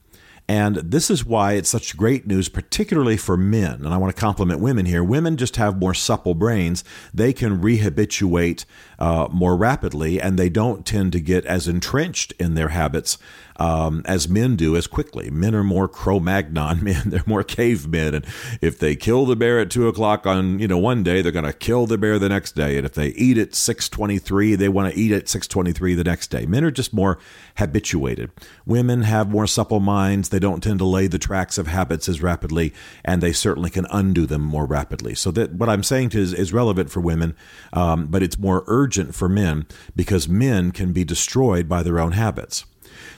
And 0.49 0.77
this 0.77 1.09
is 1.09 1.25
why 1.25 1.53
it's 1.53 1.71
such 1.71 1.97
great 1.97 2.27
news, 2.27 2.49
particularly 2.49 3.17
for 3.17 3.37
men. 3.37 3.85
And 3.85 3.89
I 3.89 3.97
want 3.97 4.15
to 4.15 4.21
compliment 4.21 4.61
women 4.61 4.87
here. 4.87 5.05
Women 5.05 5.37
just 5.37 5.57
have 5.57 5.79
more 5.79 5.95
supple 5.95 6.35
brains. 6.35 6.83
They 7.15 7.33
can 7.33 7.63
rehabituate 7.63 8.65
uh, 8.99 9.29
more 9.31 9.57
rapidly, 9.57 10.21
and 10.21 10.39
they 10.39 10.49
don't 10.49 10.85
tend 10.85 11.13
to 11.13 11.21
get 11.21 11.47
as 11.47 11.69
entrenched 11.69 12.33
in 12.39 12.55
their 12.55 12.69
habits 12.69 13.19
um, 13.57 14.03
as 14.05 14.29
men 14.29 14.57
do 14.57 14.77
as 14.77 14.87
quickly. 14.87 15.31
Men 15.31 15.55
are 15.55 15.65
more 15.65 15.89
Cro-Magnon 15.89 16.83
men; 16.85 17.03
they're 17.07 17.23
more 17.27 17.45
cavemen, 17.45 18.15
and 18.15 18.27
if 18.61 18.79
they 18.79 18.97
kill 18.97 19.27
the 19.27 19.37
bear 19.37 19.61
at 19.61 19.71
two 19.71 19.89
o'clock 19.89 20.27
on 20.27 20.59
you 20.59 20.69
know 20.69 20.79
one 20.79 21.03
day, 21.03 21.23
they're 21.23 21.33
going 21.33 21.45
to 21.45 21.53
kill 21.53 21.87
the 21.87 21.99
bear 21.99 22.19
the 22.19 22.29
next 22.29 22.53
day, 22.53 22.77
and 22.77 22.87
if 22.87 22.95
they 22.95 23.09
eat 23.09 23.39
at 23.39 23.55
six 23.55 23.89
twenty-three, 23.89 24.55
they 24.55 24.69
want 24.69 24.93
to 24.93 24.99
eat 24.99 25.13
at 25.13 25.29
six 25.29 25.47
twenty-three 25.47 25.95
the 25.95 26.05
next 26.05 26.29
day. 26.29 26.47
Men 26.47 26.65
are 26.65 26.71
just 26.71 26.93
more 26.93 27.19
habituated. 27.57 28.31
Women 28.67 29.03
have 29.03 29.31
more 29.31 29.47
supple 29.47 29.81
minds; 29.81 30.29
they 30.29 30.39
don't 30.39 30.63
tend 30.63 30.79
to 30.79 30.85
lay 30.85 31.07
the 31.07 31.19
tracks 31.19 31.59
of 31.59 31.67
habits 31.67 32.09
as 32.09 32.23
rapidly, 32.23 32.73
and 33.05 33.23
they 33.23 33.33
certainly 33.33 33.71
can 33.71 33.87
undo 33.91 34.27
them 34.27 34.43
more 34.43 34.67
rapidly. 34.67 35.15
So 35.15 35.31
that 35.33 35.53
what 35.53 35.69
I'm 35.69 35.83
saying 35.83 36.13
is, 36.13 36.33
is 36.33 36.53
relevant 36.53 36.91
for 36.91 37.01
women, 37.01 37.35
um, 37.73 38.07
but 38.07 38.23
it's 38.23 38.39
more 38.39 38.65
urgent 38.67 39.15
for 39.15 39.29
men 39.29 39.67
because 39.95 40.29
men 40.29 40.71
can 40.73 40.93
be 40.93 41.05
destroyed 41.05 41.69
by 41.69 41.83
their 41.83 41.99
own 41.99 42.13
habits. 42.13 42.65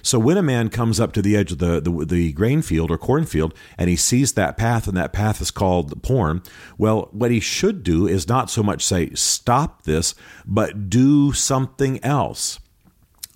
So 0.03 0.19
when 0.19 0.37
a 0.37 0.43
man 0.43 0.69
comes 0.69 1.01
up 1.01 1.13
to 1.13 1.23
the 1.23 1.37
edge 1.37 1.53
of 1.53 1.59
the, 1.59 1.81
the, 1.81 2.05
the 2.05 2.33
grain 2.33 2.63
field 2.63 2.91
or 2.91 2.99
cornfield 2.99 3.55
and 3.79 3.89
he 3.89 3.97
sees 3.97 4.33
that 4.33 4.57
path 4.57 4.87
and 4.87 4.97
that 4.97 5.13
path 5.13 5.41
is 5.41 5.51
called 5.51 6.03
porn, 6.03 6.43
well, 6.79 7.09
what 7.13 7.31
he 7.31 7.41
should 7.41 7.83
do 7.83 8.07
is 8.07 8.29
not 8.29 8.51
so 8.51 8.63
much 8.63 8.85
say, 8.85 9.11
stop 9.15 9.83
this, 9.85 10.15
but 10.47 10.89
do 10.89 11.33
something 11.33 12.03
else. 12.05 12.59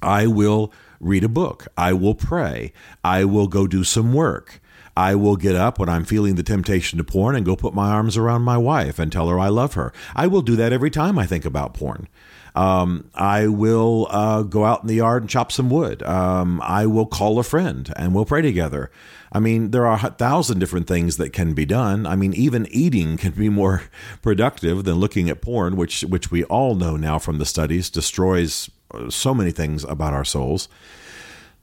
I 0.02 0.26
will 0.26 0.72
read 1.00 1.24
a 1.24 1.28
book. 1.28 1.68
I 1.76 1.92
will 1.92 2.14
pray. 2.14 2.72
I 3.02 3.24
will 3.24 3.48
go 3.48 3.66
do 3.66 3.84
some 3.84 4.12
work. 4.12 4.60
I 4.98 5.14
will 5.14 5.36
get 5.36 5.54
up 5.54 5.78
when 5.78 5.88
I'm 5.88 6.04
feeling 6.04 6.34
the 6.34 6.42
temptation 6.42 6.98
to 6.98 7.04
porn 7.04 7.36
and 7.36 7.46
go 7.46 7.54
put 7.54 7.72
my 7.72 7.88
arms 7.88 8.16
around 8.16 8.42
my 8.42 8.58
wife 8.58 8.98
and 8.98 9.12
tell 9.12 9.28
her 9.28 9.38
I 9.38 9.46
love 9.46 9.74
her. 9.74 9.92
I 10.16 10.26
will 10.26 10.42
do 10.42 10.56
that 10.56 10.72
every 10.72 10.90
time 10.90 11.20
I 11.20 11.24
think 11.24 11.44
about 11.44 11.72
porn. 11.72 12.08
Um, 12.56 13.08
I 13.14 13.46
will 13.46 14.08
uh, 14.10 14.42
go 14.42 14.64
out 14.64 14.82
in 14.82 14.88
the 14.88 14.96
yard 14.96 15.22
and 15.22 15.30
chop 15.30 15.52
some 15.52 15.70
wood. 15.70 16.02
Um, 16.02 16.60
I 16.64 16.86
will 16.86 17.06
call 17.06 17.38
a 17.38 17.44
friend 17.44 17.92
and 17.94 18.12
we'll 18.12 18.24
pray 18.24 18.42
together. 18.42 18.90
I 19.30 19.38
mean, 19.38 19.70
there 19.70 19.86
are 19.86 20.04
a 20.04 20.10
thousand 20.10 20.58
different 20.58 20.88
things 20.88 21.16
that 21.18 21.32
can 21.32 21.54
be 21.54 21.64
done. 21.64 22.04
I 22.04 22.16
mean, 22.16 22.34
even 22.34 22.66
eating 22.72 23.18
can 23.18 23.30
be 23.30 23.48
more 23.48 23.84
productive 24.22 24.82
than 24.82 24.96
looking 24.96 25.30
at 25.30 25.40
porn, 25.40 25.76
which 25.76 26.00
which 26.00 26.32
we 26.32 26.42
all 26.44 26.74
know 26.74 26.96
now 26.96 27.20
from 27.20 27.38
the 27.38 27.46
studies 27.46 27.88
destroys 27.88 28.68
uh, 28.92 29.10
so 29.10 29.32
many 29.32 29.52
things 29.52 29.84
about 29.84 30.12
our 30.12 30.24
souls. 30.24 30.68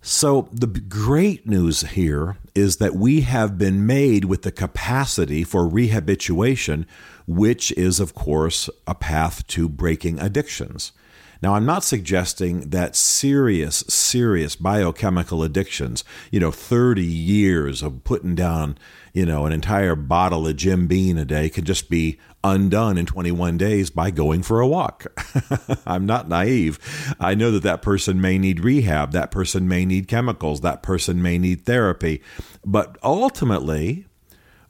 So, 0.02 0.48
the 0.54 0.68
great 0.68 1.48
news 1.48 1.82
here 1.82 2.38
is 2.56 2.78
that 2.78 2.96
we 2.96 3.22
have 3.22 3.58
been 3.58 3.86
made 3.86 4.26
with 4.26 4.44
the 4.44 4.52
capacity 4.52 5.44
for 5.44 5.70
rehabituation, 5.70 6.86
which 7.28 7.72
is, 7.74 8.00
of 8.00 8.16
course, 8.16 8.70
a 8.88 8.96
path 8.96 9.46
to 9.48 9.68
breaking 9.68 10.20
addictions. 10.20 10.94
Now, 11.46 11.54
I'm 11.54 11.66
not 11.68 11.84
suggesting 11.84 12.72
that 12.72 12.96
serious, 12.96 13.84
serious 13.88 14.56
biochemical 14.56 15.44
addictions, 15.44 16.04
you 16.32 16.40
know, 16.40 16.50
30 16.50 17.06
years 17.06 17.84
of 17.84 18.04
putting 18.04 18.34
down, 18.34 18.80
you 19.14 19.28
know, 19.28 19.46
an 19.46 19.54
entire 19.54 19.94
bottle 19.96 20.48
of 20.48 20.56
Jim 20.56 20.88
Beam 20.88 21.20
a 21.20 21.24
day 21.24 21.52
could 21.52 21.66
just 21.66 21.88
be 21.88 22.18
undone 22.44 22.98
in 22.98 23.06
21 23.06 23.60
days 23.60 23.92
by 23.92 24.10
going 24.10 24.42
for 24.42 24.60
a 24.60 24.68
walk. 24.68 25.06
I'm 25.86 26.08
not 26.08 26.28
naive. 26.28 26.80
I 27.20 27.36
know 27.36 27.52
that 27.52 27.62
that 27.62 27.84
person 27.84 28.20
may 28.20 28.40
need 28.40 28.64
rehab, 28.64 29.12
that 29.12 29.30
person 29.30 29.68
may 29.68 29.86
need 29.86 30.08
chemicals, 30.08 30.62
that 30.62 30.82
person 30.82 31.22
may 31.22 31.38
need 31.38 31.68
therapy. 31.68 32.24
But 32.66 32.98
ultimately, 33.04 34.08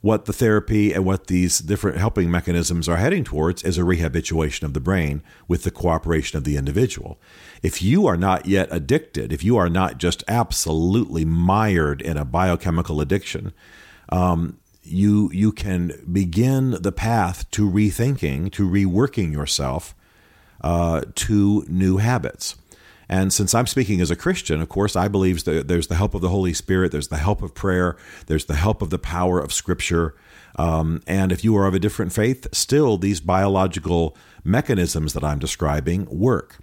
what 0.06 0.26
the 0.26 0.32
therapy 0.32 0.92
and 0.92 1.04
what 1.04 1.26
these 1.26 1.58
different 1.58 1.98
helping 1.98 2.30
mechanisms 2.30 2.88
are 2.88 2.96
heading 2.96 3.24
towards 3.24 3.64
is 3.64 3.76
a 3.76 3.82
rehabilitation 3.82 4.64
of 4.64 4.72
the 4.72 4.78
brain 4.78 5.20
with 5.48 5.64
the 5.64 5.70
cooperation 5.70 6.38
of 6.38 6.44
the 6.44 6.56
individual. 6.56 7.18
If 7.60 7.82
you 7.82 8.06
are 8.06 8.16
not 8.16 8.46
yet 8.46 8.68
addicted, 8.70 9.32
if 9.32 9.42
you 9.42 9.56
are 9.56 9.68
not 9.68 9.98
just 9.98 10.22
absolutely 10.28 11.24
mired 11.24 12.00
in 12.00 12.16
a 12.16 12.24
biochemical 12.24 13.00
addiction, 13.00 13.52
um, 14.08 14.60
you 14.84 15.28
you 15.32 15.50
can 15.50 15.90
begin 16.10 16.70
the 16.80 16.92
path 16.92 17.50
to 17.50 17.68
rethinking, 17.68 18.52
to 18.52 18.68
reworking 18.68 19.32
yourself 19.32 19.92
uh, 20.60 21.00
to 21.16 21.64
new 21.68 21.96
habits. 21.96 22.54
And 23.08 23.32
since 23.32 23.54
I'm 23.54 23.66
speaking 23.66 24.00
as 24.00 24.10
a 24.10 24.16
Christian, 24.16 24.60
of 24.60 24.68
course, 24.68 24.96
I 24.96 25.08
believe 25.08 25.44
that 25.44 25.68
there's 25.68 25.86
the 25.86 25.94
help 25.94 26.14
of 26.14 26.22
the 26.22 26.28
Holy 26.28 26.52
Spirit, 26.52 26.90
there's 26.92 27.08
the 27.08 27.18
help 27.18 27.42
of 27.42 27.54
prayer, 27.54 27.96
there's 28.26 28.46
the 28.46 28.56
help 28.56 28.82
of 28.82 28.90
the 28.90 28.98
power 28.98 29.38
of 29.40 29.52
Scripture. 29.52 30.14
Um, 30.56 31.02
and 31.06 31.30
if 31.30 31.44
you 31.44 31.56
are 31.56 31.66
of 31.66 31.74
a 31.74 31.78
different 31.78 32.12
faith, 32.12 32.48
still 32.52 32.98
these 32.98 33.20
biological 33.20 34.16
mechanisms 34.42 35.12
that 35.12 35.22
I'm 35.22 35.38
describing 35.38 36.06
work. 36.06 36.56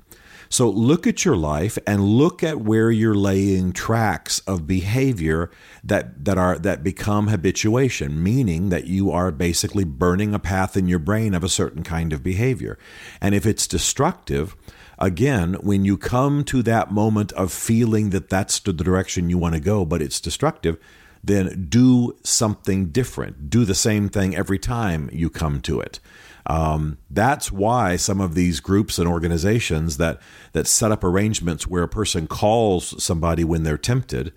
So 0.53 0.69
look 0.69 1.07
at 1.07 1.25
your 1.25 1.35
life 1.35 1.79
and 1.87 2.03
look 2.03 2.43
at 2.43 2.59
where 2.61 2.91
you're 2.91 3.15
laying 3.15 3.73
tracks 3.73 4.37
of 4.41 4.67
behavior 4.67 5.49
that 5.83 6.25
that 6.25 6.37
are 6.37 6.59
that 6.59 6.83
become 6.83 7.29
habituation, 7.29 8.21
meaning 8.21 8.69
that 8.69 8.85
you 8.85 9.09
are 9.09 9.31
basically 9.31 9.83
burning 9.83 10.35
a 10.35 10.37
path 10.37 10.77
in 10.77 10.87
your 10.87 10.99
brain 10.99 11.33
of 11.33 11.43
a 11.43 11.49
certain 11.49 11.81
kind 11.81 12.13
of 12.13 12.21
behavior. 12.21 12.77
And 13.19 13.33
if 13.33 13.47
it's 13.47 13.65
destructive, 13.65 14.55
again, 14.99 15.55
when 15.55 15.85
you 15.85 15.97
come 15.97 16.43
to 16.43 16.61
that 16.61 16.91
moment 16.91 17.31
of 17.31 17.51
feeling 17.51 18.11
that 18.11 18.29
that's 18.29 18.59
the 18.59 18.73
direction 18.73 19.31
you 19.31 19.39
want 19.39 19.55
to 19.55 19.59
go, 19.59 19.85
but 19.85 20.03
it's 20.03 20.21
destructive, 20.21 20.77
then 21.23 21.65
do 21.67 22.15
something 22.21 22.91
different. 22.91 23.49
Do 23.49 23.65
the 23.65 23.73
same 23.73 24.07
thing 24.07 24.35
every 24.35 24.59
time 24.59 25.09
you 25.11 25.31
come 25.31 25.61
to 25.61 25.79
it. 25.79 25.99
Um, 26.45 26.97
that's 27.09 27.51
why 27.51 27.95
some 27.95 28.19
of 28.19 28.35
these 28.35 28.59
groups 28.59 28.99
and 28.99 29.07
organizations 29.07 29.97
that 29.97 30.19
that 30.51 30.67
set 30.67 30.91
up 30.91 31.03
arrangements 31.03 31.67
where 31.67 31.83
a 31.83 31.87
person 31.87 32.27
calls 32.27 33.01
somebody 33.01 33.43
when 33.43 33.63
they're 33.63 33.77
tempted 33.77 34.33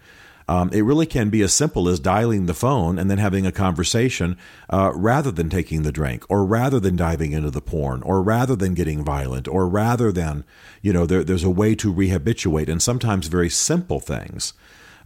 um, 0.48 0.70
it 0.72 0.82
really 0.82 1.06
can 1.06 1.28
be 1.28 1.42
as 1.42 1.52
simple 1.52 1.88
as 1.88 1.98
dialing 1.98 2.46
the 2.46 2.54
phone 2.54 2.98
and 2.98 3.10
then 3.10 3.18
having 3.18 3.46
a 3.46 3.52
conversation 3.52 4.36
uh, 4.70 4.92
rather 4.94 5.30
than 5.30 5.50
taking 5.50 5.82
the 5.82 5.90
drink 5.90 6.24
or 6.28 6.44
rather 6.44 6.78
than 6.78 6.94
diving 6.94 7.32
into 7.32 7.50
the 7.50 7.60
porn 7.60 8.02
or 8.02 8.22
rather 8.22 8.54
than 8.54 8.74
getting 8.74 9.04
violent 9.04 9.48
or 9.48 9.68
rather 9.68 10.12
than, 10.12 10.44
you 10.82 10.92
know, 10.92 11.04
there, 11.04 11.24
there's 11.24 11.44
a 11.44 11.50
way 11.50 11.74
to 11.74 11.92
rehabituate. 11.92 12.68
And 12.68 12.80
sometimes 12.80 13.26
very 13.26 13.50
simple 13.50 13.98
things 13.98 14.52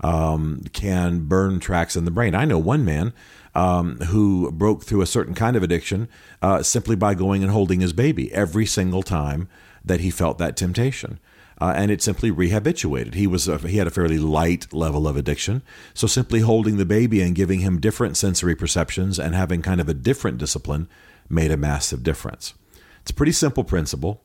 um, 0.02 0.62
can 0.72 1.20
burn 1.20 1.58
tracks 1.58 1.96
in 1.96 2.04
the 2.04 2.10
brain. 2.10 2.34
I 2.34 2.44
know 2.44 2.58
one 2.58 2.84
man. 2.84 3.14
Um, 3.60 3.98
who 3.98 4.50
broke 4.52 4.84
through 4.84 5.02
a 5.02 5.06
certain 5.06 5.34
kind 5.34 5.54
of 5.56 5.62
addiction 5.62 6.08
uh, 6.40 6.62
simply 6.62 6.96
by 6.96 7.12
going 7.14 7.42
and 7.42 7.52
holding 7.52 7.80
his 7.80 7.92
baby 7.92 8.32
every 8.32 8.64
single 8.64 9.02
time 9.02 9.48
that 9.84 10.00
he 10.00 10.10
felt 10.10 10.38
that 10.38 10.56
temptation 10.56 11.18
uh, 11.60 11.74
and 11.76 11.90
it 11.90 12.02
simply 12.02 12.30
rehabituated. 12.30 13.14
He 13.14 13.26
was 13.26 13.46
a, 13.46 13.58
he 13.58 13.76
had 13.76 13.86
a 13.86 13.90
fairly 13.90 14.18
light 14.18 14.72
level 14.72 15.06
of 15.06 15.16
addiction, 15.16 15.62
so 15.92 16.06
simply 16.06 16.40
holding 16.40 16.78
the 16.78 16.86
baby 16.86 17.20
and 17.20 17.34
giving 17.34 17.60
him 17.60 17.80
different 17.80 18.16
sensory 18.16 18.54
perceptions 18.54 19.18
and 19.18 19.34
having 19.34 19.60
kind 19.60 19.80
of 19.80 19.88
a 19.88 19.94
different 19.94 20.38
discipline 20.38 20.88
made 21.28 21.50
a 21.50 21.56
massive 21.56 22.02
difference. 22.02 22.54
It's 23.02 23.10
a 23.10 23.14
pretty 23.14 23.32
simple 23.32 23.64
principle, 23.64 24.22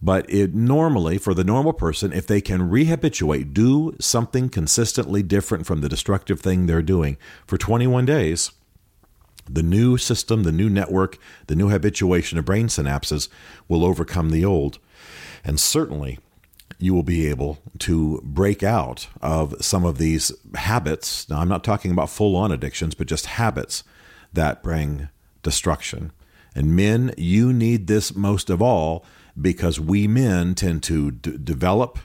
but 0.00 0.28
it 0.30 0.54
normally 0.54 1.18
for 1.18 1.34
the 1.34 1.44
normal 1.44 1.74
person, 1.74 2.12
if 2.12 2.26
they 2.26 2.40
can 2.40 2.70
rehabituate, 2.70 3.52
do 3.52 3.94
something 4.00 4.48
consistently 4.48 5.22
different 5.22 5.66
from 5.66 5.82
the 5.82 5.88
destructive 5.88 6.40
thing 6.40 6.64
they're 6.64 6.82
doing 6.82 7.18
for 7.46 7.58
21 7.58 8.06
days 8.06 8.52
the 9.52 9.62
new 9.62 9.96
system, 9.96 10.42
the 10.42 10.52
new 10.52 10.70
network, 10.70 11.18
the 11.46 11.56
new 11.56 11.68
habituation 11.68 12.38
of 12.38 12.44
brain 12.44 12.68
synapses 12.68 13.28
will 13.68 13.84
overcome 13.84 14.30
the 14.30 14.44
old. 14.44 14.78
And 15.44 15.58
certainly, 15.58 16.18
you 16.78 16.94
will 16.94 17.02
be 17.02 17.26
able 17.26 17.58
to 17.80 18.20
break 18.24 18.62
out 18.62 19.08
of 19.20 19.54
some 19.60 19.84
of 19.84 19.98
these 19.98 20.32
habits. 20.54 21.28
Now, 21.28 21.40
I'm 21.40 21.48
not 21.48 21.64
talking 21.64 21.90
about 21.90 22.10
full 22.10 22.36
on 22.36 22.52
addictions, 22.52 22.94
but 22.94 23.06
just 23.06 23.26
habits 23.26 23.84
that 24.32 24.62
bring 24.62 25.08
destruction. 25.42 26.12
And 26.54 26.74
men, 26.74 27.12
you 27.16 27.52
need 27.52 27.86
this 27.86 28.14
most 28.14 28.50
of 28.50 28.62
all 28.62 29.04
because 29.40 29.78
we 29.78 30.08
men 30.08 30.54
tend 30.54 30.82
to 30.84 31.10
d- 31.10 31.38
develop 31.42 31.98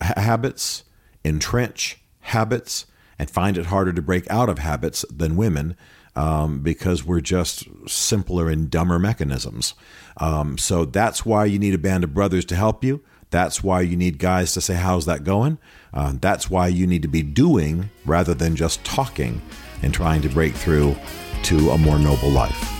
ha- 0.00 0.20
habits, 0.20 0.84
entrench 1.24 1.98
habits, 2.20 2.86
and 3.18 3.30
find 3.30 3.58
it 3.58 3.66
harder 3.66 3.92
to 3.92 4.02
break 4.02 4.30
out 4.30 4.48
of 4.48 4.58
habits 4.58 5.04
than 5.10 5.36
women 5.36 5.76
um, 6.16 6.60
because 6.60 7.04
we're 7.04 7.20
just 7.20 7.68
simpler 7.86 8.48
and 8.48 8.70
dumber 8.70 8.98
mechanisms. 8.98 9.74
Um, 10.16 10.58
so 10.58 10.84
that's 10.84 11.24
why 11.24 11.44
you 11.44 11.58
need 11.58 11.74
a 11.74 11.78
band 11.78 12.02
of 12.02 12.14
brothers 12.14 12.44
to 12.46 12.56
help 12.56 12.82
you. 12.82 13.02
That's 13.30 13.62
why 13.62 13.82
you 13.82 13.96
need 13.96 14.18
guys 14.18 14.52
to 14.54 14.60
say, 14.60 14.74
How's 14.74 15.04
that 15.06 15.24
going? 15.24 15.58
Uh, 15.92 16.14
that's 16.20 16.48
why 16.48 16.68
you 16.68 16.86
need 16.86 17.02
to 17.02 17.08
be 17.08 17.22
doing 17.22 17.90
rather 18.04 18.34
than 18.34 18.56
just 18.56 18.84
talking 18.84 19.42
and 19.82 19.92
trying 19.92 20.22
to 20.22 20.28
break 20.28 20.54
through 20.54 20.96
to 21.42 21.70
a 21.70 21.78
more 21.78 21.98
noble 21.98 22.30
life. 22.30 22.72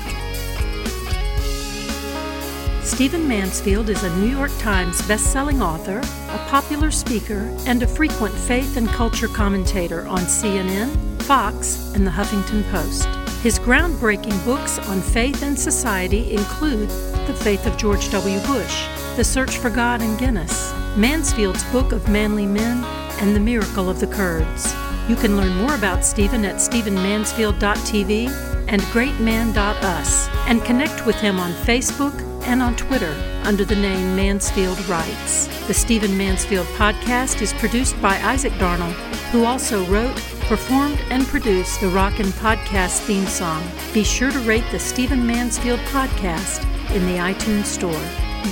Stephen 2.82 3.26
Mansfield 3.26 3.90
is 3.90 4.04
a 4.04 4.16
New 4.18 4.28
York 4.28 4.52
Times 4.60 5.06
best-selling 5.08 5.60
author, 5.60 5.98
a 5.98 6.46
popular 6.48 6.92
speaker, 6.92 7.52
and 7.66 7.82
a 7.82 7.86
frequent 7.86 8.32
faith 8.32 8.76
and 8.76 8.88
culture 8.88 9.26
commentator 9.26 10.06
on 10.06 10.20
CNN, 10.20 11.20
Fox, 11.22 11.92
and 11.94 12.06
the 12.06 12.10
Huffington 12.12 12.62
Post. 12.70 13.25
His 13.46 13.60
groundbreaking 13.60 14.44
books 14.44 14.80
on 14.88 15.00
faith 15.00 15.44
and 15.44 15.56
society 15.56 16.32
include 16.32 16.88
The 17.28 17.38
Faith 17.44 17.64
of 17.64 17.76
George 17.76 18.10
W. 18.10 18.40
Bush, 18.40 18.88
the 19.14 19.22
Search 19.22 19.58
for 19.58 19.70
God 19.70 20.02
and 20.02 20.18
Guinness, 20.18 20.72
Mansfield's 20.96 21.62
Book 21.70 21.92
of 21.92 22.08
Manly 22.08 22.44
Men, 22.44 22.82
and 23.20 23.36
The 23.36 23.38
Miracle 23.38 23.88
of 23.88 24.00
the 24.00 24.08
Kurds. 24.08 24.74
You 25.08 25.14
can 25.14 25.36
learn 25.36 25.54
more 25.58 25.76
about 25.76 26.04
Stephen 26.04 26.44
at 26.44 26.56
StephenMansfield.tv 26.56 28.66
and 28.66 28.82
GreatMan.us 28.82 30.28
and 30.48 30.64
connect 30.64 31.06
with 31.06 31.14
him 31.14 31.38
on 31.38 31.52
Facebook 31.52 32.20
and 32.48 32.60
on 32.60 32.74
Twitter 32.74 33.14
under 33.44 33.64
the 33.64 33.76
name 33.76 34.16
Mansfield 34.16 34.84
Writes. 34.88 35.46
The 35.68 35.74
Stephen 35.74 36.18
Mansfield 36.18 36.66
podcast 36.74 37.42
is 37.42 37.52
produced 37.52 38.02
by 38.02 38.16
Isaac 38.22 38.58
Darnell, 38.58 38.90
who 39.30 39.44
also 39.44 39.84
wrote, 39.84 40.20
performed, 40.46 41.00
and 41.10 41.26
produced 41.26 41.80
the 41.80 41.88
Rockin' 41.88 42.26
Podcast 42.26 43.00
theme 43.00 43.26
song. 43.26 43.62
Be 43.92 44.04
sure 44.04 44.30
to 44.30 44.38
rate 44.40 44.64
the 44.70 44.78
Stephen 44.78 45.26
Mansfield 45.26 45.80
podcast 45.90 46.62
in 46.94 47.04
the 47.06 47.18
iTunes 47.18 47.64
Store. 47.64 47.92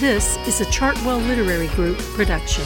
This 0.00 0.36
is 0.46 0.60
a 0.60 0.64
Chartwell 0.66 1.24
Literary 1.26 1.68
Group 1.68 1.98
production. 1.98 2.64